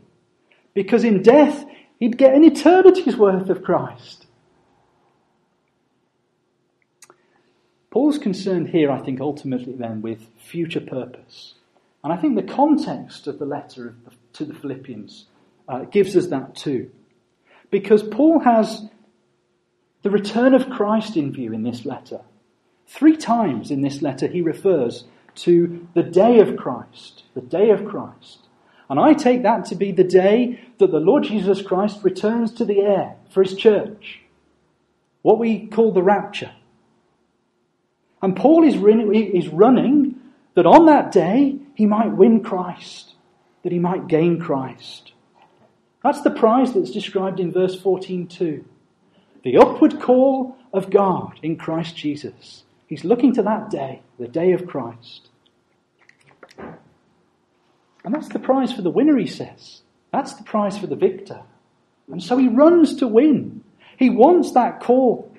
Because 0.75 1.05
in 1.05 1.23
death, 1.23 1.65
he'd 1.99 2.19
get 2.19 2.35
an 2.35 2.45
eternity's 2.45 3.17
worth 3.17 3.49
of 3.49 3.63
Christ. 3.63 4.27
Paul's 7.91 8.19
concerned 8.19 8.69
here, 8.69 8.91
I 8.91 9.01
think, 9.01 9.23
ultimately 9.23 9.73
then 9.73 10.03
with 10.03 10.21
future 10.37 10.83
purpose. 10.83 11.55
And 12.05 12.13
I 12.13 12.17
think 12.19 12.37
the 12.37 12.55
context 12.55 13.27
of 13.27 13.39
the 13.39 13.47
letter 13.47 13.95
to 14.35 14.45
the 14.45 14.55
Philippians 14.55 15.25
uh, 15.67 15.85
gives 15.85 16.15
us 16.15 16.27
that 16.27 16.55
too. 16.55 16.91
Because 17.71 18.03
Paul 18.03 18.41
has 18.41 18.87
the 20.03 20.11
return 20.11 20.55
of 20.55 20.71
Christ 20.71 21.17
in 21.17 21.33
view 21.33 21.53
in 21.53 21.63
this 21.63 21.85
letter. 21.85 22.21
Three 22.87 23.17
times 23.17 23.71
in 23.71 23.83
this 23.83 24.01
letter 24.01 24.27
he 24.27 24.41
refers 24.41 25.05
to 25.37 25.87
the 25.95 26.03
day 26.03 26.41
of 26.41 26.57
Christ, 26.57 27.25
the 27.35 27.41
day 27.41 27.71
of 27.71 27.85
Christ. 27.85 28.47
And 28.91 28.99
I 28.99 29.13
take 29.13 29.43
that 29.43 29.67
to 29.67 29.75
be 29.75 29.93
the 29.93 30.05
day 30.05 30.61
that 30.79 30.91
the 30.91 31.01
Lord 31.01 31.25
Jesus 31.25 31.61
Christ 31.61 31.99
returns 32.03 32.53
to 32.53 32.65
the 32.65 32.81
air 32.81 33.17
for 33.29 33.43
his 33.43 33.55
church. 33.55 34.21
What 35.23 35.39
we 35.39 35.67
call 35.67 35.93
the 35.93 36.03
rapture. 36.03 36.53
And 38.23 38.35
Paul 38.35 38.65
is 38.65 38.79
running 39.49 40.21
that 40.55 40.67
on 40.67 40.87
that 40.87 41.13
day 41.13 41.59
he 41.75 41.87
might 41.87 42.17
win 42.17 42.43
Christ, 42.43 43.15
that 43.63 43.73
he 43.73 43.79
might 43.79 44.09
gain 44.09 44.41
Christ. 44.41 45.13
That's 46.03 46.23
the 46.23 46.31
prize 46.31 46.73
that's 46.73 46.91
described 46.91 47.39
in 47.39 47.53
verse 47.53 47.79
14 47.79 48.27
too. 48.29 48.65
The 49.43 49.59
upward 49.59 50.01
call 50.01 50.57
of 50.73 50.91
God 50.91 51.39
in 51.43 51.57
Christ 51.57 51.97
Jesus. 51.97 52.65
He's 52.87 53.05
looking 53.05 53.35
to 53.35 53.43
that 53.43 53.71
day, 53.71 54.03
the 54.19 54.29
day 54.29 54.53
of 54.53 54.67
Christ. 54.67 55.29
And 56.59 58.15
that's 58.15 58.29
the 58.29 58.39
prize 58.39 58.73
for 58.73 58.83
the 58.83 58.91
winner, 58.91 59.17
he 59.19 59.27
says. 59.27 59.83
That's 60.13 60.35
the 60.35 60.45
prize 60.45 60.79
for 60.79 60.87
the 60.87 60.97
victor. 60.97 61.43
And 62.11 62.23
so 62.23 62.39
he 62.39 62.49
runs 62.49 62.97
to 62.97 63.07
win. 63.07 63.63
He 63.99 64.11
wants 64.11 64.53
that 64.53 64.81
call. 64.81 65.35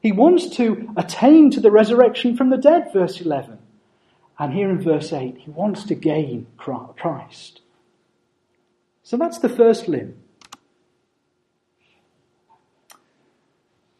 He 0.00 0.12
wants 0.12 0.50
to 0.56 0.92
attain 0.96 1.50
to 1.50 1.60
the 1.60 1.70
resurrection 1.70 2.36
from 2.36 2.50
the 2.50 2.56
dead, 2.56 2.92
verse 2.92 3.20
11. 3.20 3.58
And 4.38 4.52
here 4.52 4.70
in 4.70 4.80
verse 4.80 5.12
8, 5.12 5.38
he 5.38 5.50
wants 5.50 5.84
to 5.84 5.94
gain 5.94 6.46
Christ. 6.56 7.60
So 9.02 9.16
that's 9.16 9.38
the 9.38 9.48
first 9.48 9.88
limb. 9.88 10.16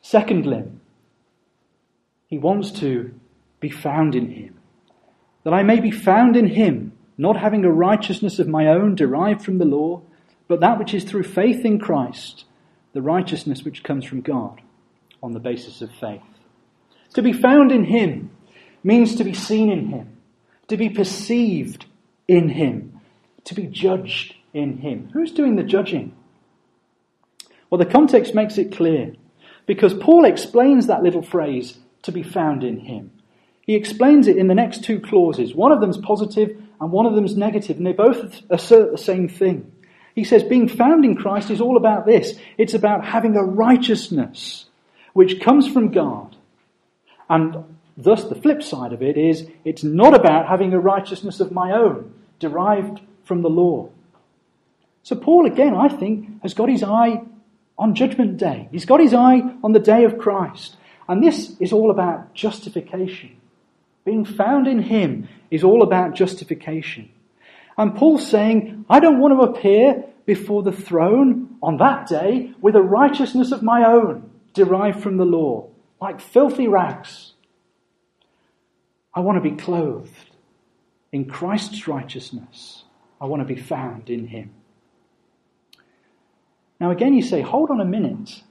Second 0.08 0.46
limb. 0.46 0.80
He 2.28 2.38
wants 2.38 2.70
to 2.78 3.12
be 3.58 3.70
found 3.70 4.14
in 4.14 4.30
him. 4.30 4.60
That 5.42 5.52
I 5.52 5.64
may 5.64 5.80
be 5.80 5.90
found 5.90 6.36
in 6.36 6.46
him, 6.46 6.92
not 7.18 7.36
having 7.36 7.64
a 7.64 7.72
righteousness 7.72 8.38
of 8.38 8.46
my 8.46 8.68
own 8.68 8.94
derived 8.94 9.44
from 9.44 9.58
the 9.58 9.64
law, 9.64 10.02
but 10.46 10.60
that 10.60 10.78
which 10.78 10.94
is 10.94 11.02
through 11.02 11.24
faith 11.24 11.64
in 11.64 11.80
Christ, 11.80 12.44
the 12.92 13.02
righteousness 13.02 13.64
which 13.64 13.82
comes 13.82 14.04
from 14.04 14.20
God 14.20 14.60
on 15.24 15.32
the 15.32 15.40
basis 15.40 15.82
of 15.82 15.90
faith. 15.90 16.22
To 17.14 17.22
be 17.22 17.32
found 17.32 17.72
in 17.72 17.82
him 17.82 18.30
means 18.84 19.16
to 19.16 19.24
be 19.24 19.34
seen 19.34 19.72
in 19.72 19.88
him, 19.88 20.18
to 20.68 20.76
be 20.76 20.88
perceived 20.88 21.84
in 22.28 22.50
him, 22.50 23.00
to 23.42 23.56
be 23.56 23.66
judged 23.66 24.36
in 24.54 24.78
him. 24.78 25.10
Who's 25.14 25.32
doing 25.32 25.56
the 25.56 25.64
judging? 25.64 26.14
Well, 27.70 27.80
the 27.80 27.86
context 27.86 28.36
makes 28.36 28.56
it 28.56 28.70
clear. 28.70 29.16
Because 29.66 29.94
Paul 29.94 30.24
explains 30.24 30.86
that 30.86 31.02
little 31.02 31.22
phrase, 31.22 31.78
to 32.06 32.12
be 32.12 32.22
found 32.22 32.64
in 32.64 32.78
him. 32.78 33.10
He 33.62 33.74
explains 33.74 34.28
it 34.28 34.36
in 34.36 34.46
the 34.46 34.54
next 34.54 34.84
two 34.84 35.00
clauses. 35.00 35.54
One 35.54 35.72
of 35.72 35.80
them's 35.80 35.98
positive 35.98 36.56
and 36.80 36.92
one 36.92 37.04
of 37.04 37.14
them's 37.14 37.36
negative, 37.36 37.76
and 37.76 37.86
they 37.86 37.92
both 37.92 38.42
assert 38.48 38.92
the 38.92 38.98
same 38.98 39.28
thing. 39.28 39.72
He 40.14 40.24
says, 40.24 40.44
being 40.44 40.68
found 40.68 41.04
in 41.04 41.16
Christ 41.16 41.50
is 41.50 41.60
all 41.60 41.76
about 41.76 42.06
this. 42.06 42.38
It's 42.56 42.74
about 42.74 43.04
having 43.04 43.36
a 43.36 43.42
righteousness 43.42 44.66
which 45.12 45.40
comes 45.40 45.68
from 45.68 45.90
God. 45.90 46.36
And 47.28 47.64
thus, 47.96 48.24
the 48.24 48.34
flip 48.36 48.62
side 48.62 48.92
of 48.92 49.02
it 49.02 49.18
is, 49.18 49.48
it's 49.64 49.82
not 49.82 50.14
about 50.14 50.46
having 50.46 50.72
a 50.72 50.78
righteousness 50.78 51.40
of 51.40 51.50
my 51.50 51.72
own, 51.72 52.14
derived 52.38 53.00
from 53.24 53.42
the 53.42 53.50
law. 53.50 53.90
So, 55.02 55.16
Paul, 55.16 55.44
again, 55.46 55.74
I 55.74 55.88
think, 55.88 56.40
has 56.42 56.54
got 56.54 56.68
his 56.68 56.82
eye 56.82 57.22
on 57.78 57.94
Judgment 57.94 58.36
Day. 58.36 58.68
He's 58.72 58.84
got 58.84 59.00
his 59.00 59.14
eye 59.14 59.42
on 59.62 59.72
the 59.72 59.80
day 59.80 60.04
of 60.04 60.18
Christ. 60.18 60.76
And 61.08 61.22
this 61.22 61.56
is 61.60 61.72
all 61.72 61.90
about 61.90 62.34
justification. 62.34 63.36
Being 64.04 64.24
found 64.24 64.66
in 64.66 64.80
Him 64.82 65.28
is 65.50 65.64
all 65.64 65.82
about 65.82 66.14
justification. 66.14 67.10
And 67.76 67.94
Paul's 67.94 68.26
saying, 68.26 68.84
I 68.88 69.00
don't 69.00 69.20
want 69.20 69.34
to 69.34 69.58
appear 69.58 70.04
before 70.24 70.62
the 70.62 70.72
throne 70.72 71.56
on 71.62 71.76
that 71.78 72.08
day 72.08 72.52
with 72.60 72.74
a 72.74 72.82
righteousness 72.82 73.52
of 73.52 73.62
my 73.62 73.84
own 73.84 74.30
derived 74.54 75.02
from 75.02 75.16
the 75.16 75.24
law. 75.24 75.68
like 76.00 76.20
filthy 76.20 76.68
rags. 76.68 77.32
I 79.14 79.20
want 79.20 79.42
to 79.42 79.50
be 79.50 79.56
clothed 79.56 80.10
in 81.10 81.24
Christ's 81.24 81.88
righteousness. 81.88 82.84
I 83.18 83.24
want 83.24 83.40
to 83.40 83.54
be 83.54 83.60
found 83.60 84.10
in 84.10 84.26
Him. 84.26 84.50
Now, 86.80 86.90
again, 86.90 87.14
you 87.14 87.22
say, 87.22 87.40
hold 87.40 87.70
on 87.70 87.80
a 87.80 87.84
minute. 87.84 88.42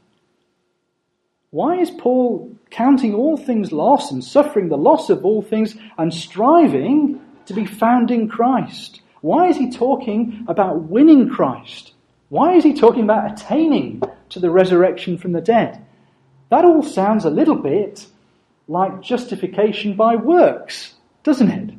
Why 1.51 1.79
is 1.79 1.91
Paul 1.91 2.55
counting 2.69 3.13
all 3.13 3.37
things 3.37 3.71
lost 3.71 4.11
and 4.11 4.23
suffering 4.23 4.67
the 4.67 4.77
loss 4.77 5.09
of 5.09 5.23
all 5.23 5.41
things 5.41 5.75
and 5.97 6.13
striving 6.13 7.21
to 7.45 7.53
be 7.53 7.65
found 7.65 8.11
in 8.11 8.27
Christ? 8.27 9.01
Why 9.21 9.47
is 9.47 9.57
he 9.57 9.71
talking 9.71 10.45
about 10.47 10.83
winning 10.83 11.29
Christ? 11.29 11.93
Why 12.29 12.53
is 12.55 12.63
he 12.63 12.73
talking 12.73 13.03
about 13.03 13.31
attaining 13.31 14.01
to 14.29 14.39
the 14.39 14.49
resurrection 14.49 15.17
from 15.17 15.31
the 15.31 15.41
dead? 15.41 15.85
That 16.49 16.65
all 16.65 16.83
sounds 16.83 17.25
a 17.25 17.29
little 17.29 17.55
bit 17.55 18.05
like 18.67 19.01
justification 19.01 19.95
by 19.95 20.15
works, 20.15 20.95
doesn't 21.23 21.49
it? 21.49 21.75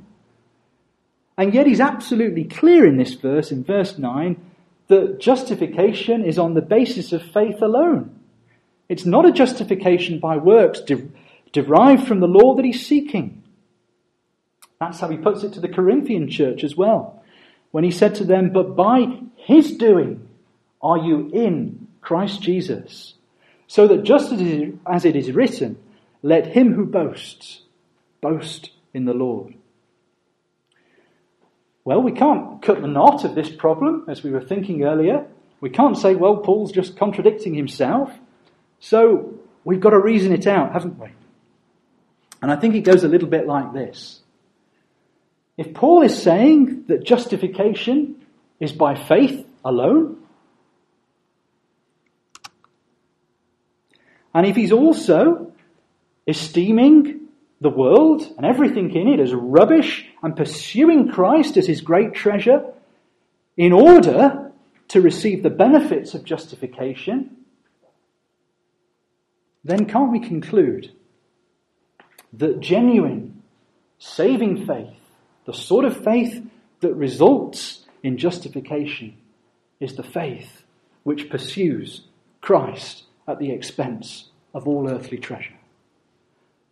And 1.37 1.53
yet 1.53 1.67
he's 1.67 1.81
absolutely 1.81 2.45
clear 2.45 2.87
in 2.87 2.97
this 2.97 3.15
verse, 3.15 3.53
in 3.53 3.63
verse 3.63 3.99
9, 3.99 4.41
that 4.89 5.19
justification 5.19 6.25
is 6.25 6.39
on 6.39 6.55
the 6.55 6.63
basis 6.63 7.13
of 7.13 7.23
faith 7.23 7.61
alone. 7.61 8.19
It's 8.89 9.05
not 9.05 9.27
a 9.27 9.33
justification 9.33 10.21
by 10.21 10.37
works 10.37 10.81
de- 10.81 11.09
derived 11.53 12.07
from 12.07 12.21
the 12.21 12.29
law 12.29 12.55
that 12.55 12.65
he's 12.65 12.87
seeking. 12.87 13.43
That's 14.81 15.01
how 15.01 15.09
he 15.09 15.17
puts 15.17 15.43
it 15.43 15.55
to 15.55 15.61
the 15.61 15.69
Corinthian 15.69 16.29
church 16.29 16.63
as 16.63 16.77
well. 16.77 17.23
When 17.71 17.85
he 17.85 17.91
said 17.91 18.15
to 18.17 18.25
them, 18.25 18.53
But 18.53 18.77
by 18.77 19.21
his 19.37 19.77
doing 19.77 20.29
are 20.81 20.99
you 20.99 21.31
in 21.33 21.89
Christ 22.01 22.43
Jesus. 22.43 23.15
So 23.67 23.89
that 23.89 24.05
just 24.05 24.33
as 24.33 25.05
it 25.05 25.17
is 25.17 25.33
written, 25.33 25.79
let 26.23 26.47
him 26.47 26.75
who 26.75 26.87
boasts 26.87 27.63
boast 28.21 28.71
in 28.95 29.05
the 29.05 29.15
Lord. 29.15 29.55
Well, 31.87 32.03
we 32.03 32.11
can't 32.11 32.61
cut 32.63 32.81
the 32.81 32.89
knot 32.89 33.25
of 33.25 33.37
this 33.37 33.49
problem, 33.49 34.07
as 34.09 34.25
we 34.25 34.33
were 34.33 34.41
thinking 34.41 34.83
earlier. 34.83 35.25
We 35.61 35.71
can't 35.71 35.97
say, 35.97 36.17
well, 36.17 36.39
Paul's 36.39 36.73
just 36.73 36.97
contradicting 36.97 37.55
himself. 37.55 38.13
So 38.81 39.35
we've 39.63 39.79
got 39.79 39.91
to 39.91 40.01
reason 40.01 40.33
it 40.33 40.49
out, 40.49 40.73
haven't 40.73 40.99
we? 40.99 41.11
And 42.43 42.51
I 42.51 42.57
think 42.57 42.75
it 42.75 42.81
goes 42.81 43.05
a 43.05 43.09
little 43.09 43.29
bit 43.29 43.47
like 43.47 43.73
this. 43.73 44.19
If 45.57 45.75
Paul 45.75 46.03
is 46.03 46.21
saying 46.21 46.87
that 46.89 47.05
justification 47.05 48.17
is 48.59 48.73
by 48.73 48.97
faith 48.97 49.47
alone, 49.65 50.17
and 54.35 54.45
if 54.45 54.57
he's 54.57 54.73
also 54.73 55.53
esteeming 56.27 57.26
the 57.61 57.71
world 57.71 58.23
and 58.37 58.45
everything 58.45 58.95
in 58.95 59.09
it 59.09 59.21
as 59.21 59.33
rubbish 59.33 60.07
and 60.23 60.37
pursuing 60.37 61.09
Christ 61.09 61.57
as 61.57 61.67
his 61.67 61.81
great 61.81 62.15
treasure 62.15 62.65
in 63.57 63.73
order 63.73 64.53
to 64.89 65.01
receive 65.01 65.43
the 65.43 65.51
benefits 65.51 66.15
of 66.15 66.25
justification, 66.25 67.37
then 69.65 69.87
can't 69.87 70.13
we 70.13 70.21
conclude 70.21 70.93
that 72.35 72.61
genuine, 72.61 73.43
saving 73.99 74.67
faith, 74.67 75.01
the 75.47 75.55
sort 75.55 75.85
of 75.85 76.05
faith 76.05 76.47
that 76.81 76.95
results 76.95 77.85
in 78.03 78.19
justification, 78.19 79.17
is 79.81 79.97
the 79.97 80.03
faith 80.03 80.63
which 81.03 81.31
pursues 81.31 82.03
Christ 82.41 83.05
at 83.27 83.39
the 83.39 83.51
expense 83.51 84.31
of 84.55 84.69
all 84.69 84.89
earthly 84.89 85.19
treasure? 85.19 85.56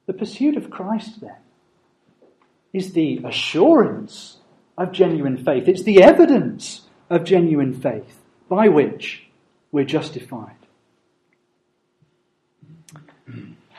The 0.06 0.12
pursuit 0.12 0.56
of 0.56 0.70
Christ, 0.70 1.20
then, 1.20 1.36
is 2.72 2.92
the 2.92 3.20
assurance 3.24 4.38
of 4.76 4.92
genuine 4.92 5.42
faith. 5.42 5.68
It's 5.68 5.84
the 5.84 6.02
evidence 6.02 6.82
of 7.08 7.24
genuine 7.24 7.72
faith 7.72 8.20
by 8.48 8.68
which 8.68 9.26
we're 9.72 9.84
justified. 9.84 10.56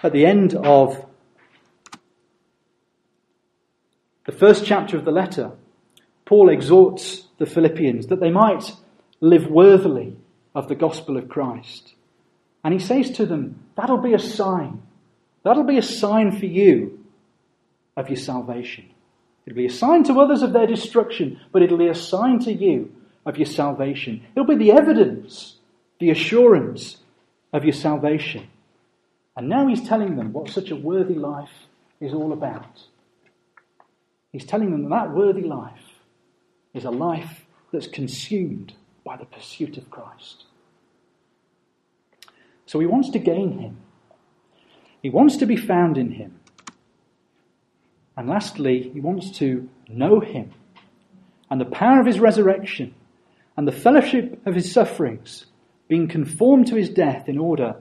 At 0.01 0.13
the 0.13 0.25
end 0.25 0.55
of 0.55 1.05
the 4.25 4.31
first 4.31 4.65
chapter 4.65 4.97
of 4.97 5.05
the 5.05 5.11
letter, 5.11 5.51
Paul 6.25 6.49
exhorts 6.49 7.27
the 7.37 7.45
Philippians 7.45 8.07
that 8.07 8.19
they 8.19 8.31
might 8.31 8.71
live 9.19 9.47
worthily 9.47 10.17
of 10.53 10.67
the 10.67 10.75
gospel 10.75 11.17
of 11.17 11.29
Christ. 11.29 11.93
And 12.63 12.73
he 12.73 12.79
says 12.79 13.11
to 13.11 13.25
them, 13.25 13.59
That'll 13.75 13.97
be 13.97 14.13
a 14.13 14.19
sign 14.19 14.81
That'll 15.45 15.63
be 15.63 15.77
a 15.77 15.83
sign 15.83 16.31
for 16.31 16.47
you 16.47 17.05
of 17.95 18.09
your 18.09 18.17
salvation. 18.17 18.89
It'll 19.45 19.55
be 19.55 19.67
a 19.67 19.71
sign 19.71 20.03
to 20.05 20.19
others 20.19 20.41
of 20.41 20.53
their 20.53 20.65
destruction, 20.65 21.39
but 21.51 21.61
it'll 21.61 21.77
be 21.77 21.87
a 21.87 21.93
sign 21.93 22.39
to 22.39 22.51
you 22.51 22.91
of 23.27 23.37
your 23.37 23.45
salvation. 23.45 24.25
It'll 24.35 24.47
be 24.47 24.55
the 24.55 24.71
evidence, 24.71 25.57
the 25.99 26.09
assurance 26.09 26.97
of 27.53 27.63
your 27.63 27.73
salvation. 27.73 28.47
And 29.37 29.47
now 29.47 29.67
he's 29.67 29.87
telling 29.87 30.15
them 30.15 30.33
what 30.33 30.49
such 30.49 30.71
a 30.71 30.75
worthy 30.75 31.13
life 31.13 31.67
is 32.01 32.11
all 32.11 32.33
about. 32.33 32.81
He's 34.31 34.45
telling 34.45 34.71
them 34.71 34.89
that, 34.89 34.89
that 34.89 35.11
worthy 35.11 35.43
life 35.43 36.01
is 36.73 36.85
a 36.85 36.91
life 36.91 37.45
that's 37.71 37.87
consumed 37.87 38.73
by 39.03 39.15
the 39.15 39.25
pursuit 39.25 39.77
of 39.77 39.91
Christ. 39.91 40.45
So 42.65 42.79
he 42.79 42.87
wants 42.87 43.11
to 43.11 43.19
gain 43.19 43.59
him. 43.59 43.77
He 45.05 45.11
wants 45.11 45.37
to 45.37 45.45
be 45.45 45.55
found 45.55 45.99
in 45.99 46.13
him. 46.13 46.39
And 48.17 48.27
lastly, 48.27 48.89
he 48.91 48.99
wants 48.99 49.37
to 49.37 49.69
know 49.87 50.19
him 50.19 50.51
and 51.47 51.61
the 51.61 51.65
power 51.65 51.99
of 51.99 52.07
his 52.07 52.19
resurrection 52.19 52.95
and 53.55 53.67
the 53.67 53.71
fellowship 53.71 54.41
of 54.47 54.55
his 54.55 54.71
sufferings, 54.71 55.45
being 55.87 56.07
conformed 56.07 56.65
to 56.69 56.75
his 56.75 56.89
death 56.89 57.29
in 57.29 57.37
order 57.37 57.75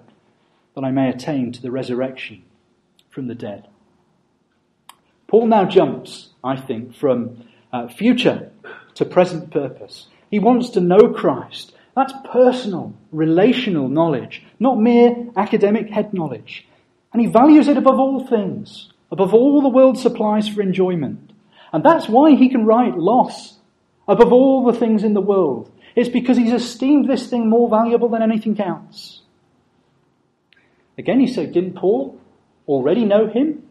that 0.74 0.84
I 0.84 0.90
may 0.90 1.08
attain 1.08 1.50
to 1.52 1.62
the 1.62 1.70
resurrection 1.70 2.42
from 3.08 3.26
the 3.26 3.34
dead. 3.34 3.68
Paul 5.26 5.46
now 5.46 5.64
jumps, 5.64 6.28
I 6.44 6.56
think, 6.56 6.94
from 6.94 7.48
uh, 7.72 7.88
future 7.88 8.52
to 8.96 9.06
present 9.06 9.50
purpose. 9.50 10.08
He 10.30 10.40
wants 10.40 10.68
to 10.72 10.80
know 10.82 11.14
Christ. 11.14 11.72
That's 11.96 12.12
personal, 12.30 12.92
relational 13.12 13.88
knowledge, 13.88 14.42
not 14.60 14.78
mere 14.78 15.28
academic 15.38 15.88
head 15.88 16.12
knowledge. 16.12 16.66
And 17.14 17.22
he 17.22 17.28
values 17.28 17.68
it 17.68 17.76
above 17.76 18.00
all 18.00 18.26
things, 18.26 18.92
above 19.10 19.32
all 19.32 19.62
the 19.62 19.68
world 19.68 19.96
supplies 19.96 20.48
for 20.48 20.60
enjoyment. 20.60 21.32
And 21.72 21.84
that's 21.84 22.08
why 22.08 22.34
he 22.34 22.48
can 22.48 22.66
write 22.66 22.98
loss 22.98 23.56
above 24.08 24.32
all 24.32 24.64
the 24.64 24.78
things 24.78 25.04
in 25.04 25.14
the 25.14 25.20
world. 25.20 25.70
It's 25.94 26.08
because 26.08 26.36
he's 26.36 26.52
esteemed 26.52 27.08
this 27.08 27.28
thing 27.28 27.48
more 27.48 27.70
valuable 27.70 28.08
than 28.08 28.20
anything 28.20 28.60
else. 28.60 29.22
Again, 30.98 31.20
he 31.20 31.28
said, 31.28 31.52
didn't 31.52 31.76
Paul 31.76 32.18
already 32.66 33.04
know 33.04 33.28
him? 33.28 33.62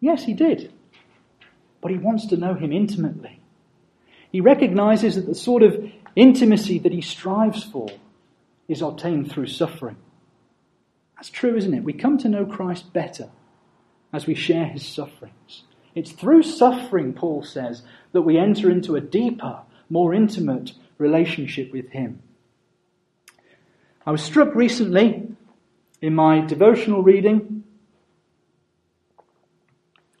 Yes, 0.00 0.24
he 0.24 0.34
did. 0.34 0.72
But 1.80 1.92
he 1.92 1.98
wants 1.98 2.26
to 2.26 2.36
know 2.36 2.54
him 2.54 2.72
intimately. 2.72 3.38
He 4.32 4.40
recognizes 4.40 5.14
that 5.14 5.26
the 5.26 5.34
sort 5.34 5.62
of 5.62 5.92
intimacy 6.16 6.80
that 6.80 6.92
he 6.92 7.02
strives 7.02 7.62
for 7.62 7.88
is 8.66 8.82
obtained 8.82 9.30
through 9.30 9.46
suffering. 9.46 9.96
That's 11.22 11.30
true, 11.30 11.54
isn't 11.54 11.72
it? 11.72 11.84
We 11.84 11.92
come 11.92 12.18
to 12.18 12.28
know 12.28 12.44
Christ 12.44 12.92
better 12.92 13.30
as 14.12 14.26
we 14.26 14.34
share 14.34 14.64
his 14.66 14.84
sufferings. 14.84 15.62
It's 15.94 16.10
through 16.10 16.42
suffering, 16.42 17.12
Paul 17.12 17.44
says, 17.44 17.84
that 18.10 18.22
we 18.22 18.36
enter 18.36 18.68
into 18.68 18.96
a 18.96 19.00
deeper, 19.00 19.60
more 19.88 20.14
intimate 20.14 20.72
relationship 20.98 21.72
with 21.72 21.90
him. 21.90 22.20
I 24.04 24.10
was 24.10 24.20
struck 24.20 24.52
recently 24.56 25.28
in 26.00 26.12
my 26.16 26.40
devotional 26.40 27.04
reading 27.04 27.62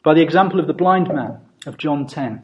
by 0.04 0.14
the 0.14 0.22
example 0.22 0.60
of 0.60 0.68
the 0.68 0.72
blind 0.72 1.08
man 1.08 1.40
of 1.66 1.78
John 1.78 2.06
10, 2.06 2.42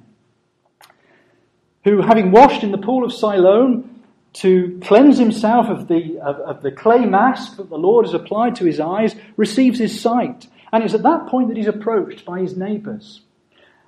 who, 1.84 2.02
having 2.02 2.32
washed 2.32 2.64
in 2.64 2.72
the 2.72 2.78
pool 2.78 3.04
of 3.04 3.12
Siloam, 3.12 3.97
to 4.34 4.78
cleanse 4.82 5.18
himself 5.18 5.66
of 5.66 5.88
the, 5.88 6.18
of, 6.20 6.36
of, 6.36 6.62
the 6.62 6.70
clay 6.70 7.04
mask 7.04 7.56
that 7.56 7.70
the 7.70 7.76
Lord 7.76 8.06
has 8.06 8.14
applied 8.14 8.56
to 8.56 8.64
his 8.64 8.78
eyes, 8.78 9.16
receives 9.36 9.78
his 9.78 10.00
sight. 10.00 10.46
And 10.72 10.84
it's 10.84 10.94
at 10.94 11.02
that 11.02 11.28
point 11.28 11.48
that 11.48 11.56
he's 11.56 11.66
approached 11.66 12.24
by 12.24 12.40
his 12.40 12.56
neighbours. 12.56 13.22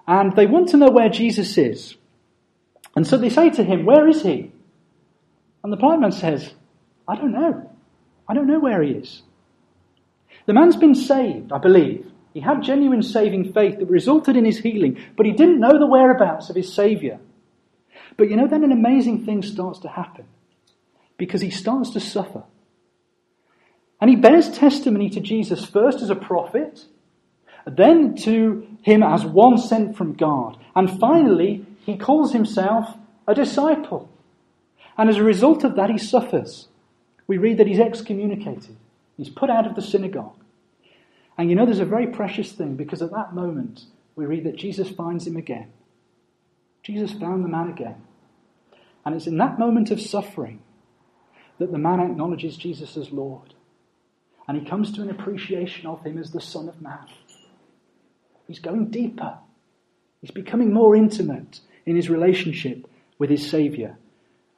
And 0.07 0.35
they 0.35 0.47
want 0.47 0.71
to 0.71 0.77
know 0.77 0.91
where 0.91 1.09
Jesus 1.09 1.57
is. 1.59 1.95
And 2.97 3.07
so 3.07 3.17
they 3.17 3.29
say 3.29 3.51
to 3.51 3.65
him, 3.65 3.85
Where 3.85 4.09
is 4.09 4.23
he? 4.23 4.51
And 5.63 5.73
the 5.73 5.77
blind 5.77 6.01
man 6.01 6.13
says, 6.13 6.53
I 7.07 7.17
don't 7.17 7.33
know. 7.33 7.71
I 8.29 8.35
don't 8.35 8.47
know 8.47 8.61
where 8.61 8.83
he 8.83 8.93
is. 8.93 9.23
The 10.47 10.55
man's 10.55 10.77
been 10.77 10.95
saved, 10.95 11.53
I 11.53 11.59
believe. 11.59 12.11
He 12.33 12.41
had 12.41 12.63
genuine 12.63 13.03
saving 13.03 13.53
faith 13.53 13.79
that 13.79 13.91
resulted 13.91 14.37
in 14.37 14.45
his 14.45 14.59
healing, 14.59 14.99
but 15.17 15.27
he 15.27 15.33
didn't 15.33 15.61
know 15.61 15.79
the 15.79 15.87
whereabouts 15.87 16.49
of 16.49 16.57
his 16.57 16.73
Saviour. 16.73 17.19
But 18.21 18.29
you 18.29 18.37
know, 18.37 18.47
then 18.47 18.65
an 18.65 18.71
amazing 18.71 19.25
thing 19.25 19.41
starts 19.41 19.79
to 19.79 19.89
happen 19.89 20.27
because 21.17 21.41
he 21.41 21.49
starts 21.49 21.89
to 21.95 22.01
suffer. 22.01 22.45
And 23.99 24.11
he 24.11 24.17
bears 24.17 24.51
testimony 24.51 25.09
to 25.09 25.21
Jesus 25.21 25.65
first 25.65 26.03
as 26.03 26.11
a 26.11 26.15
prophet, 26.15 26.85
then 27.67 28.15
to 28.17 28.77
him 28.83 29.03
as 29.03 29.25
one 29.25 29.57
sent 29.57 29.97
from 29.97 30.13
God, 30.13 30.59
and 30.77 31.01
finally, 31.01 31.65
he 31.87 31.97
calls 31.97 32.35
himself 32.35 32.95
a 33.27 33.35
disciple. 33.35 34.11
And 34.99 35.09
as 35.09 35.17
a 35.17 35.25
result 35.25 35.65
of 35.65 35.77
that, 35.77 35.89
he 35.89 35.97
suffers. 35.97 36.69
We 37.27 37.39
read 37.39 37.57
that 37.57 37.69
he's 37.69 37.81
excommunicated, 37.81 38.77
he's 39.17 39.31
put 39.31 39.49
out 39.49 39.67
of 39.67 39.77
the 39.77 39.81
synagogue. 39.81 40.37
And 41.39 41.49
you 41.49 41.57
know, 41.57 41.65
there's 41.65 41.81
a 41.81 41.87
very 41.87 42.09
precious 42.09 42.53
thing 42.53 42.77
because 42.77 43.01
at 43.01 43.13
that 43.13 43.35
moment, 43.35 43.85
we 44.15 44.27
read 44.27 44.45
that 44.45 44.57
Jesus 44.57 44.91
finds 44.91 45.27
him 45.27 45.39
again. 45.39 45.73
Jesus 46.83 47.13
found 47.13 47.43
the 47.43 47.49
man 47.49 47.71
again. 47.71 47.97
And 49.05 49.15
it's 49.15 49.27
in 49.27 49.39
that 49.39 49.59
moment 49.59 49.91
of 49.91 50.01
suffering 50.01 50.63
that 51.59 51.73
the 51.73 51.79
man 51.79 52.01
acknowledges 52.01 52.57
Jesus 52.57 52.97
as 52.97 53.11
Lord. 53.11 53.55
And 54.49 54.59
he 54.59 54.69
comes 54.69 54.93
to 54.93 55.03
an 55.03 55.11
appreciation 55.11 55.87
of 55.87 56.03
him 56.03 56.19
as 56.19 56.31
the 56.31 56.41
Son 56.41 56.69
of 56.69 56.81
Man. 56.81 57.07
He's 58.47 58.59
going 58.59 58.87
deeper. 58.87 59.39
He's 60.21 60.33
becoming 60.33 60.73
more 60.73 60.97
intimate 60.97 61.61
in 61.87 61.97
his 61.97 62.11
relationship 62.11 62.87
with 63.19 63.31
his 63.31 63.49
Saviour. 63.49 63.97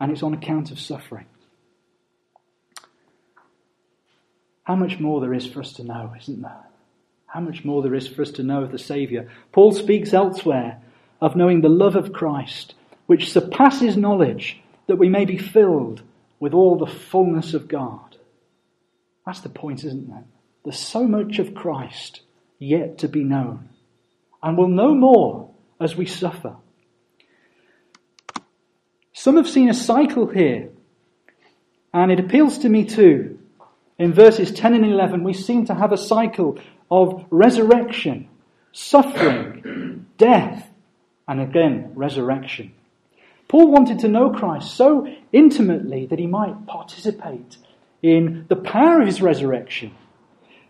And 0.00 0.11
it's 0.11 0.22
on 0.22 0.35
account 0.35 0.70
of 0.70 0.81
suffering. 0.81 1.26
How 4.64 4.76
much 4.76 4.98
more 4.98 5.20
there 5.20 5.35
is 5.35 5.46
for 5.46 5.61
us 5.61 5.72
to 5.74 5.85
know, 5.85 6.14
isn't 6.18 6.40
there? 6.40 6.64
How 7.26 7.40
much 7.40 7.64
more 7.64 7.83
there 7.83 7.94
is 7.94 8.07
for 8.07 8.22
us 8.22 8.31
to 8.33 8.42
know 8.42 8.62
of 8.62 8.72
the 8.72 8.78
Saviour. 8.78 9.28
Paul 9.52 9.72
speaks 9.72 10.12
elsewhere 10.12 10.81
of 11.20 11.37
knowing 11.37 11.61
the 11.61 11.68
love 11.68 11.96
of 11.96 12.12
Christ, 12.12 12.74
which 13.12 13.31
surpasses 13.31 13.94
knowledge, 13.94 14.59
that 14.87 14.96
we 14.96 15.11
may 15.11 15.27
be 15.27 15.37
filled 15.37 16.01
with 16.40 16.55
all 16.55 16.79
the 16.79 16.87
fullness 16.87 17.53
of 17.53 17.68
God. 17.68 18.16
That's 19.27 19.40
the 19.40 19.51
point, 19.51 19.85
isn't 19.85 20.09
it? 20.09 20.25
There's 20.64 20.79
so 20.79 21.07
much 21.07 21.38
of 21.38 21.55
Christ 21.55 22.22
yet 22.59 22.96
to 23.01 23.09
be 23.09 23.22
known. 23.22 23.68
And 24.42 24.57
we'll 24.57 24.68
know 24.68 24.94
more 24.94 25.51
as 25.79 25.94
we 25.94 26.07
suffer. 26.07 26.57
Some 29.12 29.37
have 29.37 29.46
seen 29.46 29.68
a 29.68 29.75
cycle 29.75 30.27
here, 30.27 30.70
and 31.92 32.11
it 32.11 32.18
appeals 32.18 32.57
to 32.61 32.70
me 32.70 32.87
too. 32.87 33.38
In 33.98 34.14
verses 34.14 34.53
10 34.53 34.72
and 34.72 34.87
11, 34.87 35.22
we 35.22 35.35
seem 35.35 35.66
to 35.66 35.75
have 35.75 35.92
a 35.92 35.98
cycle 35.98 36.59
of 36.90 37.27
resurrection, 37.29 38.31
suffering, 38.72 40.07
death, 40.16 40.66
and 41.29 41.42
again, 41.42 41.92
resurrection. 41.94 42.72
Paul 43.48 43.70
wanted 43.70 44.00
to 44.00 44.09
know 44.09 44.31
Christ 44.31 44.74
so 44.74 45.07
intimately 45.33 46.07
that 46.07 46.18
he 46.18 46.26
might 46.26 46.66
participate 46.66 47.59
in 48.02 48.46
the 48.48 48.57
power 48.57 49.00
of 49.00 49.07
his 49.07 49.22
resurrection. 49.22 49.94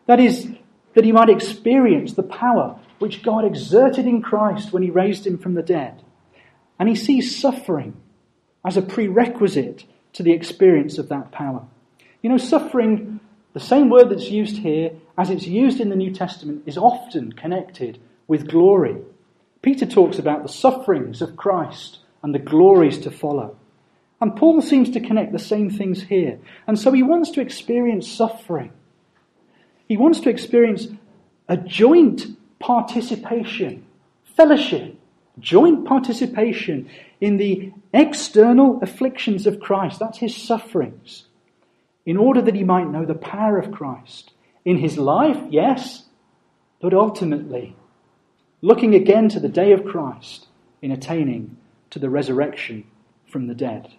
That 0.07 0.21
is, 0.21 0.49
that 0.95 1.05
he 1.05 1.13
might 1.13 1.31
experience 1.31 2.15
the 2.15 2.23
power 2.23 2.79
which 2.99 3.23
God 3.23 3.45
exerted 3.45 4.07
in 4.07 4.23
Christ 4.23 4.73
when 4.73 4.83
he 4.83 4.91
raised 4.91 5.27
him 5.27 5.39
from 5.39 5.55
the 5.55 5.63
dead. 5.63 6.03
And 6.79 6.89
he 6.89 6.95
sees 6.95 7.39
suffering 7.39 7.97
as 8.65 8.77
a 8.77 8.83
prerequisite 8.83 9.85
to 10.15 10.23
the 10.23 10.33
experience 10.33 10.99
of 10.99 11.09
that 11.09 11.31
power. 11.33 11.65
You 12.23 12.31
know, 12.31 12.39
suffering, 12.39 13.21
the 13.55 13.61
same 13.61 13.91
word 13.91 14.11
that's 14.11 14.31
used 14.31 14.59
here 14.59 14.93
as 15.17 15.31
it's 15.31 15.47
used 15.47 15.81
in 15.81 15.89
the 15.89 15.97
New 15.97 16.13
Testament, 16.13 16.63
is 16.67 16.79
often 16.79 17.33
connected 17.33 17.99
with 18.29 18.49
glory. 18.49 18.97
Peter 19.63 19.87
talks 19.87 20.19
about 20.19 20.43
the 20.43 20.49
sufferings 20.49 21.23
of 21.23 21.37
Christ 21.37 21.99
and 22.23 22.35
the 22.35 22.39
glories 22.39 22.99
to 22.99 23.11
follow. 23.11 23.57
And 24.21 24.37
Paul 24.37 24.63
seems 24.63 24.91
to 24.91 25.01
connect 25.01 25.33
the 25.33 25.39
same 25.39 25.69
things 25.69 26.03
here. 26.03 26.39
And 26.67 26.79
so 26.79 26.93
he 26.93 27.03
wants 27.03 27.31
to 27.33 27.41
experience 27.41 28.11
suffering. 28.11 28.73
He 29.89 29.97
wants 29.97 30.21
to 30.21 30.31
experience 30.31 30.87
a 31.49 31.57
joint 31.57 32.37
participation, 32.61 33.85
fellowship, 34.37 34.97
joint 35.41 35.85
participation 35.87 36.89
in 37.21 37.37
the 37.37 37.73
external 37.93 38.79
afflictions 38.83 39.47
of 39.47 39.59
Christ. 39.61 39.99
That's 39.99 40.19
his 40.19 40.37
sufferings. 40.37 41.25
In 42.07 42.17
order 42.17 42.43
that 42.43 42.55
he 42.55 42.65
might 42.65 42.91
know 42.91 43.05
the 43.05 43.15
power 43.15 43.59
of 43.59 43.73
Christ 43.73 44.33
in 44.65 44.79
his 44.79 44.99
life, 44.99 45.39
yes, 45.51 46.05
but 46.81 46.95
ultimately, 46.95 47.77
looking 48.61 48.95
again 48.95 49.29
to 49.31 49.41
the 49.41 49.49
day 49.49 49.73
of 49.73 49.85
Christ 49.85 50.47
in 50.81 50.91
attaining 50.91 51.57
to 51.93 51.99
the 51.99 52.11
resurrection 52.11 52.85
from 53.31 53.47
the 53.47 53.55
dead. 53.55 53.93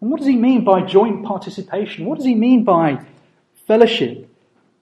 And 0.00 0.10
what 0.10 0.18
does 0.18 0.26
he 0.26 0.36
mean 0.36 0.64
by 0.64 0.82
joint 0.82 1.24
participation? 1.24 2.06
What 2.06 2.16
does 2.16 2.26
he 2.26 2.34
mean 2.34 2.64
by 2.64 3.04
fellowship 3.66 4.28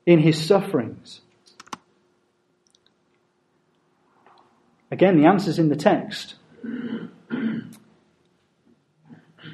in 0.07 0.19
his 0.19 0.41
sufferings? 0.41 1.21
Again, 4.91 5.19
the 5.21 5.27
answer's 5.27 5.59
in 5.59 5.69
the 5.69 5.77
text. 5.77 6.37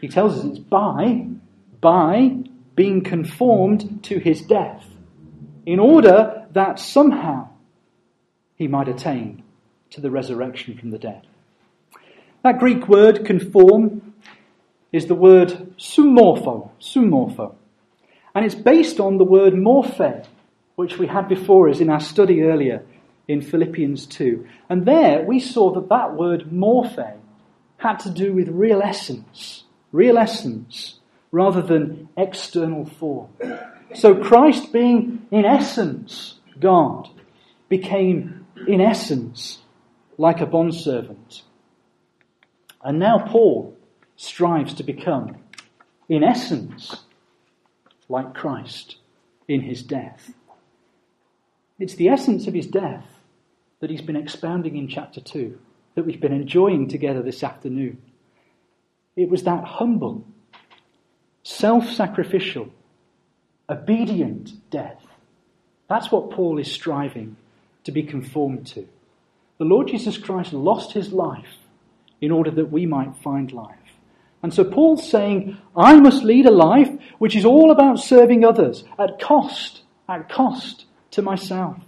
He 0.01 0.09
tells 0.09 0.38
us 0.38 0.44
it's 0.44 0.59
by, 0.59 1.27
by 1.81 2.37
being 2.75 3.03
conformed 3.03 4.03
to 4.05 4.18
his 4.18 4.42
death, 4.42 4.85
in 5.64 5.79
order 5.79 6.46
that 6.53 6.79
somehow 6.79 7.49
he 8.57 8.66
might 8.66 8.88
attain 8.88 9.42
to 9.90 10.01
the 10.01 10.11
resurrection 10.11 10.77
from 10.79 10.90
the 10.90 10.99
dead. 10.99 11.27
That 12.42 12.59
Greek 12.59 12.88
word 12.88 13.25
conform 13.25 14.14
is 14.92 15.07
the 15.07 15.14
word 15.14 15.75
sumorpho, 15.79 16.70
sumorpho. 16.81 17.55
And 18.35 18.44
it's 18.44 18.55
based 18.55 19.01
on 19.01 19.18
the 19.18 19.25
word 19.25 19.55
morphe, 19.55 20.27
which 20.77 20.99
we 20.99 21.07
had 21.07 21.29
before 21.29 21.68
us 21.68 21.81
in 21.81 21.90
our 21.90 22.01
study 22.01 22.42
earlier 22.42 22.85
in 23.29 23.40
Philippians 23.40 24.07
2. 24.07 24.46
And 24.68 24.87
there 24.87 25.22
we 25.22 25.40
saw 25.40 25.72
that 25.75 25.88
that 25.88 26.14
word 26.14 26.51
morphe 26.53 27.18
had 27.79 27.99
to 28.01 28.11
do 28.11 28.33
with 28.33 28.49
real 28.49 28.83
essence, 28.83 29.64
real 29.92 30.18
essence, 30.18 31.01
rather 31.33 31.62
than 31.62 32.09
external 32.16 32.87
form. 32.87 33.29
So 33.94 34.14
Christ 34.14 34.72
being 34.72 35.27
in 35.31 35.44
essence 35.44 36.37
God 36.59 37.09
became 37.68 38.46
in 38.66 38.81
essence 38.81 39.61
like 40.18 40.40
a 40.40 40.46
bondservant. 40.46 41.42
And 42.87 43.01
now 43.01 43.18
Paul 43.18 43.77
strives 44.14 44.75
to 44.75 44.85
become, 44.85 45.38
in 46.09 46.22
essence, 46.22 47.03
like 48.09 48.33
Christ 48.33 48.99
in 49.49 49.61
his 49.61 49.83
death. 49.83 50.33
It's 51.81 51.96
the 51.96 52.11
essence 52.11 52.46
of 52.46 52.55
his 52.55 52.68
death 52.68 53.05
that 53.81 53.90
he's 53.90 54.03
been 54.03 54.14
expounding 54.14 54.77
in 54.77 54.87
chapter 54.87 55.20
2, 55.20 55.59
that 55.96 56.07
we've 56.07 56.20
been 56.20 56.33
enjoying 56.33 56.87
together 56.87 57.22
this 57.22 57.42
afternoon. 57.42 58.01
It 59.16 59.31
was 59.31 59.42
that 59.42 59.64
humble, 59.64 60.25
self 61.42 61.88
sacrificial, 61.88 62.68
obedient 63.68 64.70
death. 64.70 65.05
That's 65.88 66.12
what 66.12 66.31
Paul 66.31 66.59
is 66.59 66.70
striving 66.70 67.37
to 67.83 67.90
be 67.90 68.05
conformed 68.05 68.68
to. 68.68 68.87
The 69.59 69.64
Lord 69.64 69.88
Jesus 69.88 70.16
Christ 70.16 70.53
lost 70.53 70.92
his 70.92 71.12
life 71.12 71.65
in 72.20 72.31
order 72.31 72.50
that 72.50 72.70
we 72.70 72.87
might 72.87 73.16
find 73.16 73.52
life. 73.52 73.76
And 74.42 74.52
so 74.52 74.64
Paul's 74.64 75.09
saying, 75.09 75.59
I 75.76 75.98
must 75.98 76.22
lead 76.22 76.46
a 76.46 76.50
life 76.50 76.90
which 77.18 77.35
is 77.35 77.44
all 77.44 77.70
about 77.70 77.98
serving 77.98 78.44
others 78.44 78.85
at 78.98 79.20
cost, 79.20 79.83
at 80.09 80.29
cost 80.29 80.85
to 81.12 81.22
myself. 81.22 81.79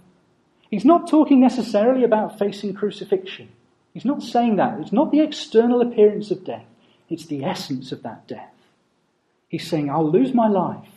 He's 0.69 0.85
not 0.85 1.09
talking 1.09 1.39
necessarily 1.39 2.03
about 2.03 2.37
facing 2.37 2.73
crucifixion. 2.73 3.49
He's 3.93 4.05
not 4.05 4.21
saying 4.21 4.57
that. 4.57 4.79
It's 4.79 4.91
not 4.91 5.11
the 5.11 5.21
external 5.21 5.81
appearance 5.81 6.31
of 6.31 6.45
death, 6.45 6.65
it's 7.09 7.25
the 7.25 7.43
essence 7.43 7.91
of 7.91 8.03
that 8.03 8.27
death. 8.27 8.53
He's 9.47 9.67
saying, 9.67 9.89
I'll 9.89 10.09
lose 10.09 10.33
my 10.33 10.47
life. 10.47 10.89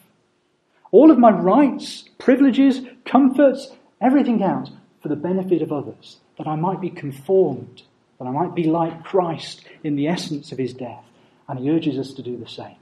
All 0.90 1.10
of 1.10 1.18
my 1.18 1.30
rights, 1.30 2.04
privileges, 2.18 2.82
comforts, 3.06 3.70
everything 4.00 4.42
else 4.42 4.70
for 5.00 5.08
the 5.08 5.16
benefit 5.16 5.62
of 5.62 5.72
others, 5.72 6.18
that 6.36 6.46
I 6.46 6.54
might 6.56 6.80
be 6.80 6.90
conformed, 6.90 7.82
that 8.22 8.28
I 8.28 8.32
might 8.32 8.54
be 8.54 8.64
like 8.64 9.04
Christ 9.04 9.64
in 9.82 9.96
the 9.96 10.08
essence 10.08 10.52
of 10.52 10.58
his 10.58 10.72
death. 10.72 11.04
And 11.48 11.58
he 11.58 11.70
urges 11.70 11.98
us 11.98 12.12
to 12.14 12.22
do 12.22 12.36
the 12.36 12.48
same. 12.48 12.76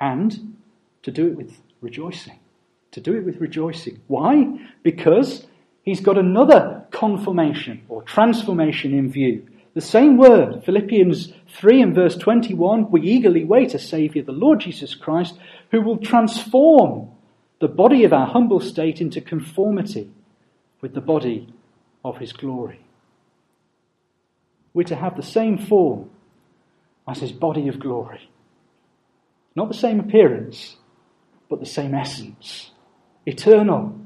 And 0.00 0.56
to 1.02 1.10
do 1.10 1.28
it 1.28 1.36
with 1.36 1.56
rejoicing 1.80 2.38
to 2.94 3.00
do 3.00 3.16
it 3.16 3.24
with 3.24 3.40
rejoicing. 3.40 4.00
Why? 4.06 4.46
Because 4.84 5.44
he's 5.82 6.00
got 6.00 6.16
another 6.16 6.86
conformation 6.92 7.82
or 7.88 8.02
transformation 8.02 8.96
in 8.96 9.10
view. 9.10 9.48
The 9.74 9.80
same 9.80 10.16
word, 10.16 10.62
Philippians 10.64 11.32
3 11.56 11.82
and 11.82 11.94
verse 11.94 12.16
21, 12.16 12.92
we 12.92 13.02
eagerly 13.02 13.42
wait 13.42 13.74
a 13.74 13.80
Saviour, 13.80 14.24
the 14.24 14.30
Lord 14.30 14.60
Jesus 14.60 14.94
Christ, 14.94 15.36
who 15.72 15.82
will 15.82 15.96
transform 15.96 17.10
the 17.60 17.66
body 17.66 18.04
of 18.04 18.12
our 18.12 18.28
humble 18.28 18.60
state 18.60 19.00
into 19.00 19.20
conformity 19.20 20.08
with 20.80 20.94
the 20.94 21.00
body 21.00 21.52
of 22.04 22.18
his 22.18 22.32
glory. 22.32 22.83
We're 24.74 24.82
to 24.84 24.96
have 24.96 25.16
the 25.16 25.22
same 25.22 25.56
form 25.56 26.10
as 27.08 27.20
his 27.20 27.32
body 27.32 27.68
of 27.68 27.78
glory. 27.78 28.28
Not 29.56 29.68
the 29.68 29.74
same 29.74 30.00
appearance, 30.00 30.76
but 31.48 31.60
the 31.60 31.66
same 31.66 31.94
essence. 31.94 32.72
Eternal, 33.24 33.98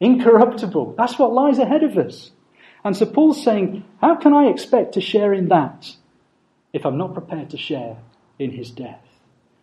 incorruptible. 0.00 0.94
That's 0.96 1.18
what 1.18 1.32
lies 1.32 1.58
ahead 1.58 1.82
of 1.82 1.98
us. 1.98 2.30
And 2.84 2.96
so 2.96 3.06
Paul's 3.06 3.42
saying, 3.42 3.84
How 4.00 4.16
can 4.16 4.32
I 4.32 4.46
expect 4.46 4.94
to 4.94 5.00
share 5.00 5.32
in 5.32 5.48
that 5.48 5.96
if 6.72 6.86
I'm 6.86 6.98
not 6.98 7.14
prepared 7.14 7.50
to 7.50 7.58
share 7.58 7.98
in 8.38 8.52
his 8.52 8.70
death? 8.70 9.04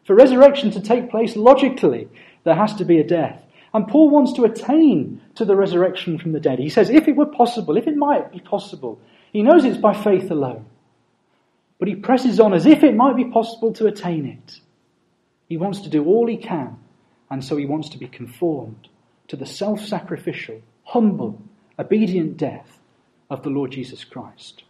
For 0.06 0.16
resurrection 0.16 0.72
to 0.72 0.82
take 0.82 1.12
place 1.12 1.36
logically, 1.36 2.08
there 2.44 2.56
has 2.56 2.76
to 2.76 2.86
be 2.86 3.00
a 3.00 3.04
death. 3.04 3.42
And 3.74 3.88
Paul 3.88 4.10
wants 4.10 4.34
to 4.34 4.46
attain 4.46 5.22
to 5.36 5.46
the 5.46 5.56
resurrection 5.56 6.18
from 6.18 6.32
the 6.32 6.40
dead. 6.40 6.58
He 6.58 6.70
says, 6.70 6.90
if 6.90 7.08
it 7.08 7.16
were 7.16 7.28
possible, 7.28 7.78
if 7.78 7.88
it 7.88 7.96
might 7.96 8.32
be 8.32 8.40
possible, 8.40 9.00
he 9.32 9.44
knows 9.44 9.66
it's 9.66 9.78
by 9.78 9.94
faith 9.94 10.32
alone. 10.32 10.66
But 11.78 11.88
he 11.88 11.96
presses 11.96 12.40
on 12.40 12.54
as 12.54 12.66
if 12.66 12.84
it 12.84 12.96
might 12.96 13.16
be 13.16 13.26
possible 13.26 13.72
to 13.74 13.88
attain 13.88 14.26
it. 14.26 14.60
He 15.48 15.58
wants 15.58 15.82
to 15.82 15.90
do 15.90 16.06
all 16.06 16.28
he 16.28 16.38
can, 16.38 16.78
and 17.30 17.44
so 17.44 17.56
he 17.58 17.66
wants 17.66 17.90
to 17.90 17.98
be 17.98 18.08
conformed 18.08 18.90
to 19.28 19.36
the 19.36 19.46
self 19.46 19.80
sacrificial, 19.82 20.62
humble, 20.84 21.42
obedient 21.78 22.38
death 22.38 22.80
of 23.30 23.44
the 23.44 23.50
Lord 23.50 23.72
Jesus 23.72 24.04
Christ. 24.04 24.64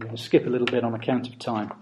I'm 0.00 0.06
going 0.06 0.16
to 0.16 0.22
skip 0.22 0.46
a 0.46 0.50
little 0.50 0.66
bit 0.66 0.84
on 0.84 0.94
account 0.94 1.26
of 1.26 1.38
time. 1.40 1.72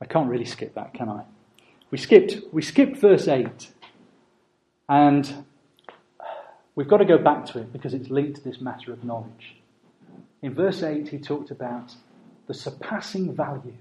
I 0.00 0.06
can't 0.06 0.28
really 0.28 0.44
skip 0.44 0.74
that, 0.74 0.94
can 0.94 1.08
I? 1.08 1.24
We 1.90 1.98
skipped, 1.98 2.52
we 2.52 2.62
skipped 2.62 2.96
verse 2.96 3.28
8, 3.28 3.70
and 4.88 5.44
we've 6.74 6.88
got 6.88 6.98
to 6.98 7.04
go 7.04 7.18
back 7.18 7.46
to 7.46 7.58
it 7.58 7.72
because 7.72 7.94
it's 7.94 8.08
linked 8.08 8.36
to 8.36 8.44
this 8.44 8.60
matter 8.60 8.92
of 8.92 9.04
knowledge. 9.04 9.56
In 10.42 10.54
verse 10.54 10.82
8, 10.82 11.08
he 11.08 11.18
talked 11.18 11.50
about 11.50 11.94
the 12.46 12.54
surpassing 12.54 13.34
value 13.34 13.76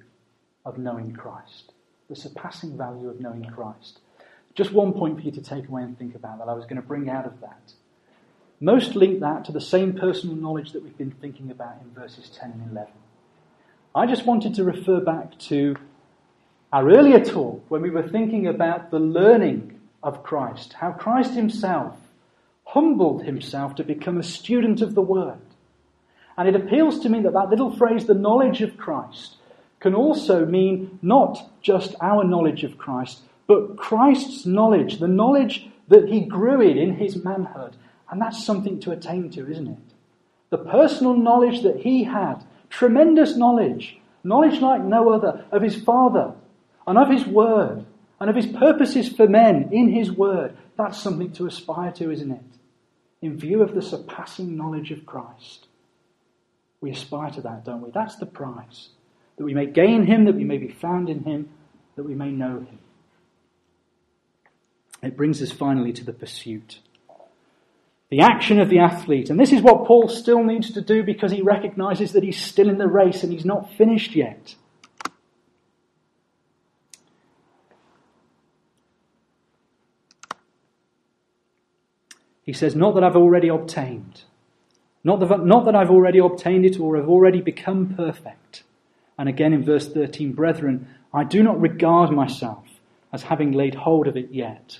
of 0.65 0.77
knowing 0.77 1.13
Christ. 1.13 1.71
The 2.09 2.15
surpassing 2.15 2.77
value 2.77 3.09
of 3.09 3.19
knowing 3.19 3.45
Christ. 3.45 3.99
Just 4.55 4.73
one 4.73 4.93
point 4.93 5.17
for 5.17 5.21
you 5.21 5.31
to 5.31 5.41
take 5.41 5.67
away 5.69 5.83
and 5.83 5.97
think 5.97 6.15
about 6.15 6.39
that 6.39 6.49
I 6.49 6.53
was 6.53 6.65
going 6.65 6.81
to 6.81 6.87
bring 6.87 7.09
out 7.09 7.25
of 7.25 7.39
that. 7.41 7.73
Most 8.59 8.95
link 8.95 9.21
that 9.21 9.45
to 9.45 9.51
the 9.53 9.61
same 9.61 9.93
personal 9.93 10.35
knowledge 10.35 10.73
that 10.73 10.83
we've 10.83 10.97
been 10.97 11.11
thinking 11.11 11.49
about 11.49 11.77
in 11.81 11.91
verses 11.91 12.29
10 12.29 12.51
and 12.51 12.71
11. 12.71 12.91
I 13.95 14.05
just 14.05 14.25
wanted 14.25 14.55
to 14.55 14.63
refer 14.63 14.99
back 14.99 15.39
to 15.39 15.75
our 16.71 16.87
earlier 16.89 17.23
talk 17.23 17.63
when 17.69 17.81
we 17.81 17.89
were 17.89 18.07
thinking 18.07 18.45
about 18.47 18.91
the 18.91 18.99
learning 18.99 19.79
of 20.03 20.23
Christ, 20.23 20.73
how 20.73 20.91
Christ 20.91 21.33
himself 21.33 21.97
humbled 22.63 23.23
himself 23.23 23.75
to 23.75 23.83
become 23.83 24.17
a 24.17 24.23
student 24.23 24.81
of 24.81 24.93
the 24.93 25.01
Word. 25.01 25.39
And 26.37 26.47
it 26.47 26.55
appeals 26.55 26.99
to 26.99 27.09
me 27.09 27.21
that 27.21 27.33
that 27.33 27.49
little 27.49 27.75
phrase, 27.75 28.05
the 28.05 28.13
knowledge 28.13 28.61
of 28.61 28.77
Christ, 28.77 29.37
can 29.79 29.95
also 29.95 30.45
mean 30.45 30.99
not 31.01 31.49
just 31.61 31.95
our 32.01 32.23
knowledge 32.23 32.63
of 32.63 32.77
Christ, 32.77 33.21
but 33.47 33.75
Christ's 33.75 34.45
knowledge, 34.45 34.99
the 34.99 35.07
knowledge 35.07 35.67
that 35.87 36.07
he 36.07 36.21
grew 36.21 36.61
in 36.61 36.77
in 36.77 36.95
his 36.95 37.23
manhood. 37.23 37.75
And 38.11 38.21
that's 38.21 38.45
something 38.45 38.79
to 38.81 38.91
attain 38.91 39.31
to, 39.31 39.49
isn't 39.49 39.67
it? 39.67 39.77
The 40.51 40.59
personal 40.59 41.15
knowledge 41.15 41.63
that 41.63 41.77
he 41.77 42.03
had, 42.03 42.43
tremendous 42.69 43.35
knowledge, 43.35 43.97
knowledge 44.23 44.61
like 44.61 44.83
no 44.83 45.11
other, 45.11 45.45
of 45.51 45.63
his 45.63 45.75
Father 45.75 46.33
and 46.89 46.97
of 46.97 47.07
his 47.07 47.25
Word 47.25 47.85
and 48.19 48.29
of 48.29 48.35
his 48.35 48.47
purposes 48.47 49.07
for 49.07 49.27
men 49.27 49.69
in 49.71 49.93
his 49.93 50.11
Word. 50.11 50.57
That's 50.75 50.99
something 50.99 51.31
to 51.33 51.45
aspire 51.45 51.91
to, 51.93 52.11
isn't 52.11 52.31
it? 52.31 52.41
In 53.21 53.37
view 53.37 53.61
of 53.61 53.75
the 53.75 53.81
surpassing 53.81 54.57
knowledge 54.57 54.89
of 54.89 55.05
Christ. 55.05 55.67
We 56.81 56.89
aspire 56.89 57.29
to 57.31 57.41
that, 57.41 57.63
don't 57.63 57.81
we? 57.81 57.91
That's 57.91 58.15
the 58.15 58.25
prize. 58.25 58.89
That 59.37 59.43
we 59.43 59.53
may 59.53 59.67
gain 59.67 60.05
him, 60.05 60.25
that 60.25 60.35
we 60.35 60.43
may 60.43 60.57
be 60.57 60.69
found 60.69 61.09
in 61.09 61.23
him, 61.23 61.49
that 61.95 62.03
we 62.03 62.15
may 62.15 62.31
know 62.31 62.59
him. 62.59 62.79
It 65.03 65.15
brings 65.15 65.41
us 65.43 65.51
finally 65.51 65.93
to 65.93 66.03
the 66.03 66.11
pursuit. 66.11 66.79
The 68.09 68.21
action 68.21 68.59
of 68.59 68.69
the 68.69 68.79
athlete. 68.79 69.29
And 69.29 69.39
this 69.39 69.51
is 69.51 69.61
what 69.61 69.85
Paul 69.85 70.09
still 70.09 70.43
needs 70.43 70.71
to 70.71 70.81
do 70.81 71.03
because 71.03 71.31
he 71.31 71.43
recognizes 71.43 72.13
that 72.13 72.23
he's 72.23 72.41
still 72.41 72.67
in 72.67 72.79
the 72.79 72.87
race 72.87 73.21
and 73.21 73.31
he's 73.31 73.45
not 73.45 73.73
finished 73.73 74.15
yet. 74.15 74.55
He 82.49 82.53
says, 82.53 82.75
Not 82.75 82.95
that 82.95 83.03
I've 83.03 83.15
already 83.15 83.47
obtained. 83.49 84.23
Not 85.03 85.19
that, 85.19 85.45
not 85.45 85.65
that 85.65 85.75
I've 85.75 85.91
already 85.91 86.17
obtained 86.17 86.65
it 86.65 86.79
or 86.79 86.97
have 86.97 87.07
already 87.07 87.41
become 87.41 87.93
perfect. 87.93 88.63
And 89.19 89.29
again 89.29 89.53
in 89.53 89.63
verse 89.63 89.87
13, 89.87 90.33
Brethren, 90.33 90.87
I 91.13 91.25
do 91.25 91.43
not 91.43 91.61
regard 91.61 92.09
myself 92.09 92.65
as 93.13 93.21
having 93.21 93.51
laid 93.51 93.75
hold 93.75 94.07
of 94.07 94.17
it 94.17 94.31
yet. 94.31 94.79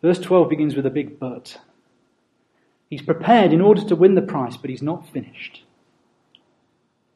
Verse 0.00 0.18
12 0.18 0.48
begins 0.48 0.74
with 0.74 0.86
a 0.86 0.90
big 0.90 1.18
but. 1.18 1.58
He's 2.88 3.02
prepared 3.02 3.52
in 3.52 3.60
order 3.60 3.84
to 3.84 3.94
win 3.94 4.14
the 4.14 4.22
prize, 4.22 4.56
but 4.56 4.70
he's 4.70 4.80
not 4.80 5.06
finished. 5.06 5.64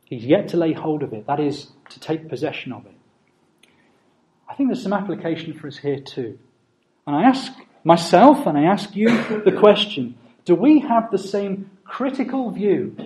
He's 0.04 0.26
yet 0.26 0.48
to 0.48 0.58
lay 0.58 0.74
hold 0.74 1.02
of 1.02 1.14
it, 1.14 1.26
that 1.26 1.40
is, 1.40 1.70
to 1.88 2.00
take 2.00 2.28
possession 2.28 2.74
of 2.74 2.84
it. 2.84 2.92
I 4.46 4.54
think 4.54 4.68
there's 4.68 4.82
some 4.82 4.92
application 4.92 5.54
for 5.54 5.68
us 5.68 5.78
here 5.78 6.00
too. 6.00 6.38
And 7.06 7.16
I 7.16 7.24
ask 7.24 7.52
myself 7.84 8.46
and 8.46 8.58
I 8.58 8.64
ask 8.64 8.94
you 8.96 9.08
the 9.44 9.56
question 9.58 10.16
do 10.44 10.54
we 10.54 10.80
have 10.80 11.10
the 11.10 11.18
same 11.18 11.70
critical 11.84 12.50
view 12.50 12.96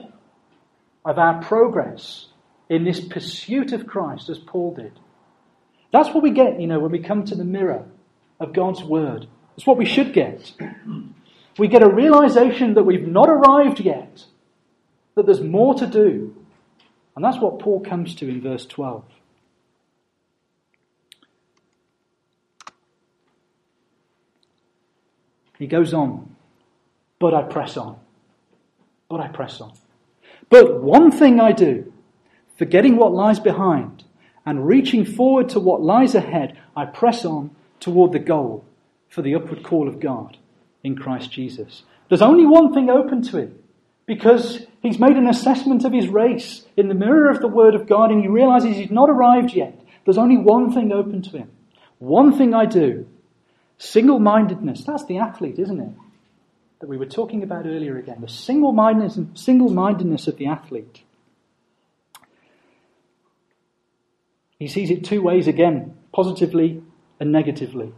of 1.04 1.18
our 1.18 1.42
progress 1.42 2.26
in 2.68 2.84
this 2.84 3.00
pursuit 3.00 3.72
of 3.72 3.86
Christ 3.86 4.28
as 4.28 4.38
Paul 4.38 4.74
did? 4.74 4.92
That's 5.92 6.10
what 6.10 6.22
we 6.22 6.30
get, 6.30 6.60
you 6.60 6.66
know, 6.66 6.78
when 6.78 6.92
we 6.92 7.00
come 7.00 7.24
to 7.24 7.34
the 7.34 7.44
mirror 7.44 7.84
of 8.38 8.52
God's 8.52 8.82
Word 8.82 9.26
it's 9.60 9.66
what 9.66 9.76
we 9.76 9.84
should 9.84 10.14
get. 10.14 10.52
We 11.58 11.68
get 11.68 11.82
a 11.82 11.94
realization 11.94 12.72
that 12.74 12.84
we've 12.84 13.06
not 13.06 13.28
arrived 13.28 13.80
yet, 13.80 14.24
that 15.14 15.26
there's 15.26 15.42
more 15.42 15.74
to 15.74 15.86
do. 15.86 16.34
And 17.14 17.22
that's 17.22 17.38
what 17.38 17.58
Paul 17.58 17.80
comes 17.80 18.14
to 18.14 18.28
in 18.28 18.40
verse 18.40 18.64
12. 18.64 19.04
He 25.60 25.66
goes 25.66 25.92
on, 25.92 26.34
but 27.18 27.34
I 27.34 27.42
press 27.42 27.76
on. 27.76 27.98
But 29.10 29.20
I 29.20 29.28
press 29.28 29.60
on. 29.60 29.72
But 30.48 30.82
one 30.82 31.12
thing 31.12 31.38
I 31.38 31.52
do, 31.52 31.92
forgetting 32.56 32.96
what 32.96 33.12
lies 33.12 33.38
behind 33.38 34.02
and 34.46 34.66
reaching 34.66 35.04
forward 35.04 35.50
to 35.50 35.60
what 35.60 35.82
lies 35.82 36.14
ahead, 36.14 36.58
I 36.74 36.86
press 36.86 37.26
on 37.26 37.50
toward 37.78 38.12
the 38.12 38.18
goal 38.18 38.64
for 39.10 39.20
the 39.20 39.34
upward 39.34 39.62
call 39.62 39.86
of 39.86 40.00
God 40.00 40.38
in 40.82 40.96
Christ 40.96 41.30
Jesus. 41.30 41.82
There's 42.08 42.22
only 42.22 42.46
one 42.46 42.72
thing 42.72 42.88
open 42.88 43.20
to 43.24 43.36
him 43.36 43.58
because 44.06 44.64
he's 44.80 44.98
made 44.98 45.16
an 45.16 45.28
assessment 45.28 45.84
of 45.84 45.92
his 45.92 46.08
race 46.08 46.64
in 46.74 46.88
the 46.88 46.94
mirror 46.94 47.30
of 47.30 47.40
the 47.40 47.48
Word 47.48 47.74
of 47.74 47.86
God 47.86 48.10
and 48.10 48.22
he 48.22 48.28
realizes 48.28 48.78
he's 48.78 48.90
not 48.90 49.10
arrived 49.10 49.52
yet. 49.52 49.78
There's 50.06 50.16
only 50.16 50.38
one 50.38 50.72
thing 50.72 50.90
open 50.90 51.20
to 51.20 51.36
him. 51.36 51.50
One 51.98 52.38
thing 52.38 52.54
I 52.54 52.64
do. 52.64 53.06
Single 53.80 54.18
mindedness. 54.18 54.84
That's 54.84 55.06
the 55.06 55.16
athlete, 55.16 55.58
isn't 55.58 55.80
it? 55.80 55.88
That 56.80 56.88
we 56.90 56.98
were 56.98 57.06
talking 57.06 57.42
about 57.42 57.64
earlier 57.64 57.96
again. 57.96 58.20
The 58.20 58.28
single 58.28 58.72
mindedness 58.74 60.28
of 60.28 60.36
the 60.36 60.46
athlete. 60.46 61.02
He 64.58 64.68
sees 64.68 64.90
it 64.90 65.06
two 65.06 65.22
ways 65.22 65.48
again 65.48 65.96
positively 66.12 66.82
and 67.18 67.32
negatively. 67.32 67.94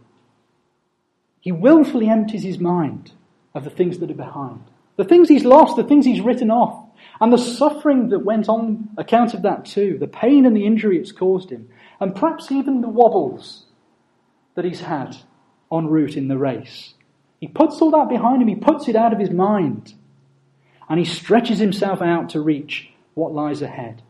He 1.41 1.51
willfully 1.51 2.09
empties 2.09 2.45
his 2.45 2.61
mind 2.61 3.11
of 3.53 3.65
the 3.65 3.71
things 3.71 3.99
that 3.99 4.11
are 4.13 4.15
behind. 4.15 4.63
The 4.97 5.05
things 5.05 5.29
he's 5.29 5.45
lost, 5.45 5.75
the 5.75 5.83
things 5.83 6.07
he's 6.07 6.21
written 6.21 6.53
off, 6.53 6.81
and 7.21 7.33
the 7.33 7.39
suffering 7.39 8.11
that 8.11 8.25
went 8.25 8.49
on 8.49 8.91
account 8.97 9.35
of 9.35 9.43
that 9.43 9.65
too, 9.65 9.97
the 9.99 10.07
pain 10.07 10.47
and 10.47 10.57
the 10.57 10.65
injury 10.65 10.99
it's 10.99 11.11
caused 11.11 11.51
him, 11.51 11.69
and 11.99 12.15
perhaps 12.15 12.53
even 12.53 12.83
the 12.83 12.89
wobbles 12.89 13.65
that 14.55 14.65
he's 14.65 14.83
had 14.83 15.17
en 15.73 15.87
route 15.87 16.17
in 16.17 16.29
the 16.29 16.39
race. 16.39 16.95
He 17.41 17.49
puts 17.49 17.81
all 17.81 17.91
that 17.93 18.09
behind 18.09 18.43
him, 18.43 18.49
he 18.49 18.55
puts 18.55 18.89
it 18.89 18.97
out 18.97 19.13
of 19.13 19.19
his 19.19 19.31
mind, 19.31 19.95
and 20.89 20.99
he 20.99 21.05
stretches 21.05 21.59
himself 21.59 22.03
out 22.03 22.31
to 22.31 22.41
reach 22.41 22.91
what 23.15 23.33
lies 23.33 23.63
ahead. 23.63 24.03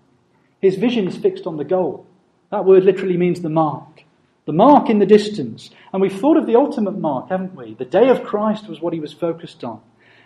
His 0.61 0.77
vision 0.77 1.09
is 1.09 1.17
fixed 1.17 1.47
on 1.47 1.57
the 1.57 1.65
goal. 1.65 2.07
That 2.51 2.65
word 2.65 2.85
literally 2.85 3.17
means 3.17 3.41
the 3.41 3.49
mark. 3.49 4.05
The 4.45 4.53
mark 4.53 4.91
in 4.91 4.99
the 4.99 5.07
distance. 5.07 5.71
And 5.93 6.03
we've 6.03 6.21
thought 6.21 6.37
of 6.37 6.47
the 6.47 6.57
ultimate 6.57 6.99
mark, 6.99 7.31
haven't 7.31 7.55
we? 7.55 7.75
The 7.75 7.85
day 7.85 8.09
of 8.09 8.25
Christ 8.25 8.69
was 8.69 8.81
what 8.81 8.93
he 8.93 9.01
was 9.01 9.13
focused 9.13 9.65
on. 9.65 9.81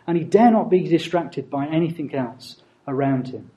And 0.06 0.16
he 0.16 0.24
dare 0.24 0.50
not 0.50 0.70
be 0.70 0.88
distracted 0.88 1.50
by 1.50 1.66
anything 1.66 2.14
else 2.14 2.56
around 2.86 3.28
him. 3.28 3.50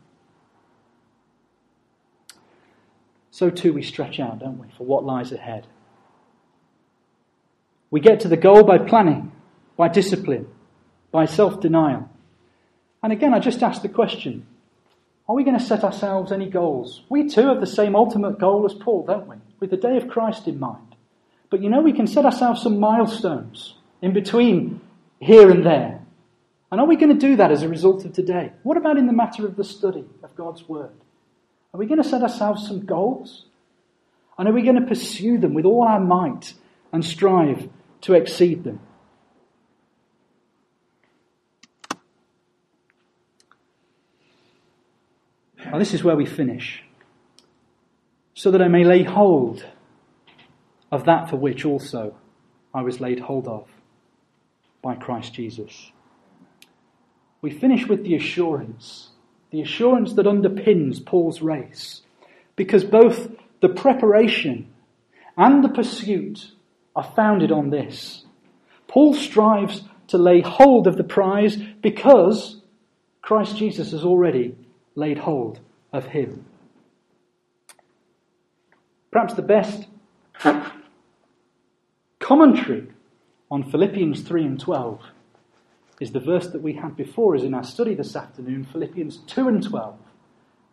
so 3.39 3.49
too 3.49 3.71
we 3.71 3.82
stretch 3.82 4.19
out, 4.19 4.39
don't 4.39 4.59
we, 4.59 4.67
for 4.77 4.86
what 4.86 5.05
lies 5.05 5.32
ahead. 5.32 5.65
We 7.91 7.99
get 7.99 8.19
to 8.21 8.27
the 8.27 8.37
goal 8.37 8.63
by 8.63 8.77
planning, 8.77 9.31
by 9.75 9.87
discipline, 9.87 10.47
by 11.11 11.25
self 11.25 11.59
denial. 11.59 12.09
And 13.01 13.13
again, 13.13 13.33
I 13.33 13.39
just 13.39 13.63
ask 13.63 13.81
the 13.81 13.89
question 13.89 14.45
are 15.27 15.35
we 15.35 15.43
going 15.43 15.57
to 15.57 15.63
set 15.63 15.83
ourselves 15.83 16.31
any 16.31 16.49
goals? 16.49 17.03
We 17.07 17.29
too 17.29 17.47
have 17.47 17.59
the 17.59 17.67
same 17.67 17.95
ultimate 17.95 18.39
goal 18.39 18.65
as 18.65 18.73
Paul, 18.73 19.05
don't 19.05 19.27
we? 19.27 19.35
With 19.59 19.69
the 19.69 19.77
day 19.77 19.95
of 19.95 20.07
Christ 20.07 20.47
in 20.47 20.59
mind. 20.59 20.95
But 21.51 21.61
you 21.61 21.69
know, 21.69 21.81
we 21.81 21.93
can 21.93 22.07
set 22.07 22.25
ourselves 22.25 22.63
some 22.63 22.79
milestones 22.79 23.75
in 24.01 24.11
between 24.11 24.81
here 25.19 25.51
and 25.51 25.63
there. 25.63 26.01
And 26.71 26.81
are 26.81 26.87
we 26.87 26.95
going 26.95 27.13
to 27.13 27.27
do 27.27 27.35
that 27.35 27.51
as 27.51 27.61
a 27.61 27.69
result 27.69 28.05
of 28.05 28.13
today? 28.13 28.53
What 28.63 28.77
about 28.77 28.97
in 28.97 29.05
the 29.05 29.13
matter 29.13 29.45
of 29.45 29.55
the 29.55 29.63
study 29.63 30.05
of 30.23 30.35
God's 30.35 30.67
Word? 30.67 30.91
Are 31.73 31.77
we 31.77 31.85
going 31.85 32.01
to 32.01 32.07
set 32.07 32.23
ourselves 32.23 32.67
some 32.67 32.85
goals? 32.85 33.45
And 34.37 34.47
are 34.47 34.53
we 34.53 34.63
going 34.63 34.79
to 34.79 34.87
pursue 34.87 35.37
them 35.37 35.53
with 35.53 35.65
all 35.65 35.83
our 35.83 35.99
might 35.99 36.53
and 36.91 37.05
strive 37.05 37.69
to 38.02 38.14
exceed 38.14 38.64
them? 38.64 38.80
Now, 45.66 45.78
this 45.78 45.93
is 45.93 46.04
where 46.04 46.16
we 46.16 46.26
finish. 46.26 46.84
So 48.34 48.52
that 48.52 48.62
I 48.62 48.68
may 48.68 48.84
lay 48.84 49.04
hold 49.04 49.66
of 50.91 51.06
that 51.06 51.30
for 51.30 51.36
which 51.36 51.66
also 51.66 52.16
I 52.74 52.82
was 52.82 53.02
laid 53.02 53.20
hold 53.20 53.47
of 53.47 53.68
by 54.82 54.95
Christ 54.95 55.34
Jesus. 55.34 55.91
We 57.41 57.52
finish 57.52 57.88
with 57.88 58.04
the 58.04 58.16
assurance, 58.16 59.10
the 59.52 59.62
assurance 59.62 60.14
that 60.14 60.26
underpins 60.26 61.06
Paul's 61.06 61.41
race, 61.41 62.02
because 62.56 62.84
both 62.84 63.30
the 63.62 63.70
preparation 63.70 64.74
and 65.38 65.64
the 65.64 65.70
pursuit 65.70 66.52
are 66.95 67.11
founded 67.15 67.51
on 67.51 67.69
this. 67.69 68.25
Paul 68.87 69.13
strives 69.13 69.83
to 70.07 70.17
lay 70.17 70.41
hold 70.41 70.87
of 70.87 70.97
the 70.97 71.03
prize 71.03 71.55
because 71.55 72.61
Christ 73.21 73.57
Jesus 73.57 73.91
has 73.91 74.03
already 74.03 74.55
laid 74.95 75.19
hold 75.19 75.59
of 75.93 76.05
him. 76.05 76.45
Perhaps 79.11 79.35
the 79.35 79.41
best 79.41 79.87
commentary 82.19 82.87
on 83.51 83.69
Philippians 83.69 84.21
3 84.21 84.43
and 84.45 84.59
12 84.59 85.01
is 85.99 86.11
the 86.11 86.19
verse 86.19 86.47
that 86.47 86.61
we 86.61 86.73
had 86.73 86.95
before 86.95 87.35
us 87.35 87.43
in 87.43 87.53
our 87.53 87.63
study 87.63 87.93
this 87.93 88.15
afternoon, 88.15 88.65
Philippians 88.65 89.17
2 89.27 89.47
and 89.47 89.63
12. 89.63 89.97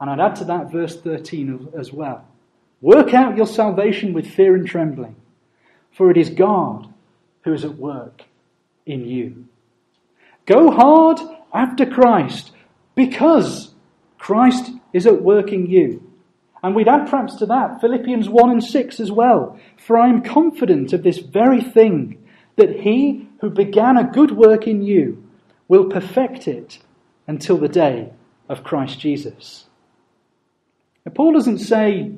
And 0.01 0.11
I'd 0.11 0.21
add 0.21 0.37
to 0.37 0.45
that 0.45 0.71
verse 0.71 1.01
13 1.01 1.71
as 1.79 1.93
well. 1.93 2.27
Work 2.81 3.15
out 3.15 3.37
your 3.37 3.47
salvation 3.47 4.13
with 4.13 4.27
fear 4.27 4.55
and 4.55 4.67
trembling, 4.67 5.17
for 5.97 6.11
it 6.11 6.17
is 6.17 6.31
God 6.31 6.93
who 7.43 7.53
is 7.53 7.65
at 7.65 7.77
work 7.77 8.23
in 8.85 9.07
you. 9.07 9.47
Go 10.45 10.71
hard 10.71 11.19
after 11.53 11.87
Christ 11.87 12.53
because 12.95 13.75
Christ 14.19 14.71
is 14.93 15.07
at 15.07 15.23
work 15.23 15.53
in 15.53 15.67
you. 15.67 16.03
And 16.63 16.75
we'd 16.75 16.89
add 16.89 17.09
perhaps 17.09 17.37
to 17.37 17.47
that 17.47 17.81
Philippians 17.81 18.29
1 18.29 18.51
and 18.51 18.65
6 18.65 19.01
as 19.01 19.13
well. 19.13 19.59
For 19.77 19.99
I 19.99 20.09
am 20.09 20.23
confident 20.23 20.93
of 20.93 21.03
this 21.03 21.19
very 21.19 21.63
thing, 21.63 22.23
that 22.57 22.81
he 22.81 23.29
who 23.41 23.51
began 23.51 23.97
a 23.97 24.11
good 24.11 24.31
work 24.31 24.67
in 24.67 24.83
you 24.83 25.23
will 25.69 25.89
perfect 25.89 26.49
it 26.49 26.79
until 27.27 27.59
the 27.59 27.69
day 27.69 28.11
of 28.49 28.65
Christ 28.65 28.99
Jesus. 28.99 29.67
Now, 31.05 31.13
Paul 31.13 31.35
doesn't 31.35 31.59
say, 31.59 32.13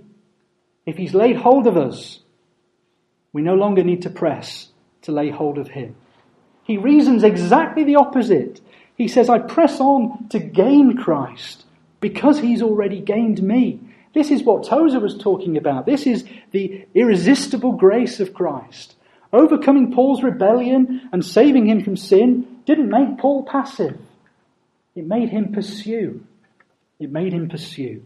if 0.87 0.97
he's 0.97 1.15
laid 1.15 1.37
hold 1.37 1.67
of 1.67 1.77
us, 1.77 2.21
we 3.33 3.43
no 3.43 3.55
longer 3.55 3.85
need 3.85 4.03
to 4.03 4.11
press 4.11 4.69
to 5.03 5.13
lay 5.13 5.31
hold 5.31 5.59
of 5.59 5.69
him. 5.69 5.95
He 6.65 6.77
reasons 6.77 7.25
exactly 7.25 7.85
the 7.85 7.97
opposite. 7.97 8.61
He 8.97 9.09
says, 9.09 9.31
I 9.31 9.39
press 9.39 9.81
on 9.81 10.29
to 10.29 10.39
gain 10.39 10.97
Christ 10.97 11.65
because 12.01 12.39
he's 12.39 12.63
already 12.63 13.01
gained 13.01 13.43
me. 13.43 13.81
This 14.15 14.31
is 14.31 14.43
what 14.43 14.65
Tozer 14.65 15.01
was 15.01 15.17
talking 15.17 15.57
about. 15.57 15.87
This 15.87 16.07
is 16.07 16.25
the 16.51 16.87
irresistible 16.95 17.73
grace 17.73 18.21
of 18.21 18.35
Christ. 18.35 18.97
Overcoming 19.33 19.93
Paul's 19.93 20.23
rebellion 20.23 21.09
and 21.13 21.25
saving 21.25 21.67
him 21.67 21.85
from 21.85 21.97
sin 21.97 22.61
didn't 22.65 22.91
make 22.91 23.19
Paul 23.19 23.45
passive. 23.45 23.99
It 24.95 25.07
made 25.07 25.29
him 25.29 25.53
pursue. 25.53 26.25
It 26.99 27.13
made 27.13 27.33
him 27.33 27.49
pursue. 27.49 28.03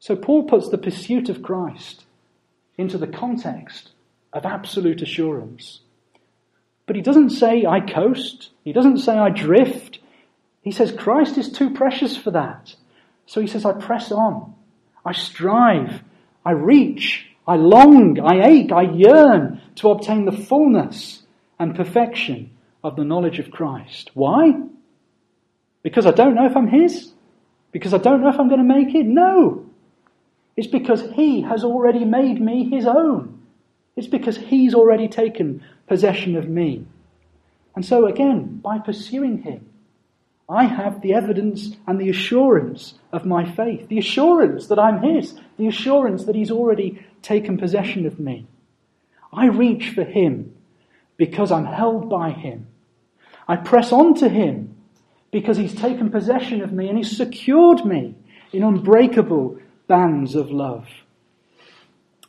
So 0.00 0.16
Paul 0.16 0.44
puts 0.44 0.68
the 0.68 0.78
pursuit 0.78 1.28
of 1.28 1.42
Christ 1.42 2.04
into 2.78 2.96
the 2.96 3.06
context 3.06 3.90
of 4.32 4.46
absolute 4.46 5.02
assurance. 5.02 5.80
But 6.86 6.96
he 6.96 7.02
doesn't 7.02 7.30
say, 7.30 7.66
I 7.66 7.80
coast. 7.80 8.50
He 8.64 8.72
doesn't 8.72 8.98
say, 8.98 9.12
I 9.12 9.28
drift. 9.28 9.98
He 10.62 10.72
says 10.72 10.92
Christ 10.92 11.36
is 11.36 11.52
too 11.52 11.70
precious 11.70 12.16
for 12.16 12.30
that. 12.30 12.74
So 13.26 13.42
he 13.42 13.46
says, 13.46 13.66
I 13.66 13.72
press 13.72 14.10
on. 14.10 14.54
I 15.04 15.12
strive. 15.12 16.02
I 16.46 16.52
reach. 16.52 17.26
I 17.46 17.56
long. 17.56 18.18
I 18.20 18.46
ache. 18.46 18.72
I 18.72 18.82
yearn 18.82 19.60
to 19.76 19.90
obtain 19.90 20.24
the 20.24 20.32
fullness 20.32 21.22
and 21.58 21.74
perfection 21.74 22.50
of 22.82 22.96
the 22.96 23.04
knowledge 23.04 23.38
of 23.38 23.50
Christ. 23.50 24.10
Why? 24.14 24.52
Because 25.82 26.06
I 26.06 26.12
don't 26.12 26.34
know 26.34 26.46
if 26.46 26.56
I'm 26.56 26.68
His? 26.68 27.12
Because 27.72 27.92
I 27.92 27.98
don't 27.98 28.22
know 28.22 28.30
if 28.30 28.40
I'm 28.40 28.48
going 28.48 28.66
to 28.66 28.74
make 28.74 28.94
it? 28.94 29.04
No. 29.04 29.67
It's 30.58 30.66
because 30.66 31.08
He 31.14 31.42
has 31.42 31.62
already 31.62 32.04
made 32.04 32.40
me 32.40 32.68
His 32.68 32.84
own. 32.84 33.42
It's 33.94 34.08
because 34.08 34.36
He's 34.36 34.74
already 34.74 35.06
taken 35.06 35.62
possession 35.86 36.34
of 36.34 36.48
me. 36.48 36.84
And 37.76 37.86
so, 37.86 38.06
again, 38.06 38.58
by 38.58 38.80
pursuing 38.80 39.42
Him, 39.42 39.70
I 40.48 40.64
have 40.64 41.00
the 41.00 41.14
evidence 41.14 41.76
and 41.86 42.00
the 42.00 42.10
assurance 42.10 42.94
of 43.12 43.24
my 43.24 43.48
faith, 43.48 43.86
the 43.88 44.00
assurance 44.00 44.66
that 44.66 44.80
I'm 44.80 45.00
His, 45.00 45.38
the 45.58 45.68
assurance 45.68 46.24
that 46.24 46.34
He's 46.34 46.50
already 46.50 47.06
taken 47.22 47.56
possession 47.56 48.04
of 48.04 48.18
me. 48.18 48.48
I 49.32 49.46
reach 49.46 49.90
for 49.90 50.02
Him 50.02 50.56
because 51.16 51.52
I'm 51.52 51.66
held 51.66 52.10
by 52.10 52.32
Him. 52.32 52.66
I 53.46 53.54
press 53.54 53.92
on 53.92 54.14
to 54.16 54.28
Him 54.28 54.74
because 55.30 55.56
He's 55.56 55.76
taken 55.76 56.10
possession 56.10 56.62
of 56.62 56.72
me 56.72 56.88
and 56.88 56.98
He's 56.98 57.16
secured 57.16 57.84
me 57.84 58.16
in 58.52 58.64
unbreakable 58.64 59.60
bands 59.88 60.34
of 60.34 60.50
love. 60.50 60.86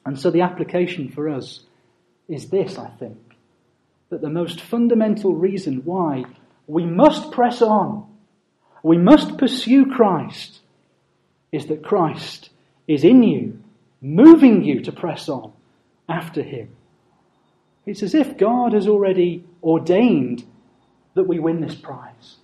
And 0.05 0.19
so 0.19 0.31
the 0.31 0.41
application 0.41 1.09
for 1.09 1.29
us 1.29 1.61
is 2.27 2.49
this, 2.49 2.77
I 2.77 2.89
think, 2.89 3.17
that 4.09 4.21
the 4.21 4.29
most 4.29 4.61
fundamental 4.61 5.35
reason 5.35 5.83
why 5.85 6.23
we 6.67 6.85
must 6.85 7.31
press 7.31 7.61
on 7.61 8.09
we 8.83 8.97
must 8.97 9.37
pursue 9.37 9.85
Christ 9.85 10.59
is 11.51 11.67
that 11.67 11.83
Christ 11.83 12.49
is 12.87 13.03
in 13.03 13.23
you, 13.23 13.61
moving 14.01 14.63
you 14.63 14.81
to 14.83 14.91
press 14.91 15.27
on 15.27 15.51
after 16.07 16.41
Him. 16.41 16.69
It's 17.85 18.03
as 18.03 18.15
if 18.15 18.37
God 18.37 18.73
has 18.73 18.87
already 18.87 19.43
ordained 19.63 20.45
that 21.15 21.27
we 21.27 21.39
win 21.39 21.59
this 21.61 21.75
prize. 21.75 22.37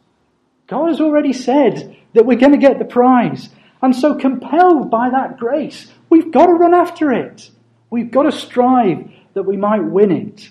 God 0.68 0.88
has 0.88 1.00
already 1.00 1.34
said 1.34 1.96
that 2.14 2.26
we're 2.26 2.40
going 2.40 2.52
to 2.54 2.58
get 2.58 2.80
the 2.80 2.86
prize. 2.86 3.50
And 3.86 3.96
so, 3.96 4.16
compelled 4.16 4.90
by 4.90 5.12
that 5.12 5.38
grace, 5.38 5.92
we've 6.10 6.32
got 6.32 6.48
to 6.48 6.54
run 6.54 6.74
after 6.74 7.14
it. 7.14 7.52
We've 7.92 8.10
got 8.10 8.24
to 8.24 8.32
strive 8.32 9.12
that 9.36 9.44
we 9.44 9.58
might 9.58 9.84
win 9.84 10.12
it. 10.12 10.50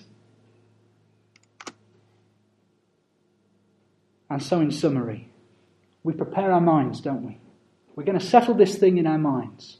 And 4.29 4.41
so, 4.41 4.61
in 4.61 4.71
summary, 4.71 5.27
we 6.01 6.13
prepare 6.13 6.53
our 6.53 6.61
minds, 6.61 7.01
don't 7.01 7.25
we? 7.25 7.37
We're 7.97 8.05
going 8.05 8.17
to 8.17 8.25
settle 8.25 8.53
this 8.53 8.77
thing 8.77 8.99
in 8.99 9.05
our 9.05 9.17
minds. 9.17 9.79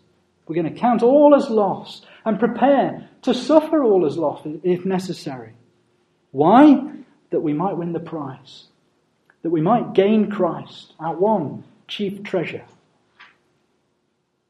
We're 0.49 0.61
going 0.61 0.73
to 0.73 0.77
count 0.77 1.01
all 1.01 1.33
as 1.33 1.49
loss 1.49 2.01
and 2.25 2.37
prepare 2.37 3.09
to 3.21 3.33
suffer 3.33 3.85
all 3.85 4.05
as 4.05 4.17
loss 4.17 4.41
if 4.63 4.83
necessary. 4.83 5.53
Why? 6.31 6.91
That 7.29 7.39
we 7.39 7.53
might 7.53 7.77
win 7.77 7.93
the 7.93 8.01
prize. 8.01 8.65
That 9.43 9.51
we 9.51 9.61
might 9.61 9.93
gain 9.93 10.29
Christ, 10.29 10.93
our 10.99 11.15
one 11.15 11.63
chief 11.87 12.21
treasure. 12.21 12.65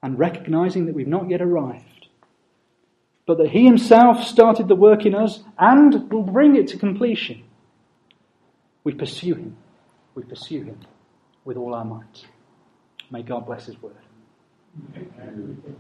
And 0.06 0.20
recognizing 0.20 0.86
that 0.86 0.94
we've 0.94 1.08
not 1.08 1.32
yet 1.32 1.42
arrived. 1.42 2.10
But 3.26 3.40
that 3.40 3.50
He 3.50 3.66
Himself 3.66 4.24
started 4.24 4.68
the 4.68 4.76
work 4.76 5.04
in 5.04 5.16
us 5.16 5.40
and 5.58 6.12
will 6.12 6.22
bring 6.22 6.56
it 6.56 6.68
to 6.68 6.78
completion. 6.78 7.44
We 8.84 8.94
pursue 8.94 9.34
Him. 9.34 9.58
We 10.14 10.22
pursue 10.22 10.62
Him 10.62 10.80
with 11.44 11.58
all 11.58 11.74
our 11.74 11.84
might. 11.84 12.24
May 13.10 13.24
God 13.24 13.48
bless 13.48 13.66
His 13.66 13.82
word. 13.82 13.96
Amen. 14.96 15.76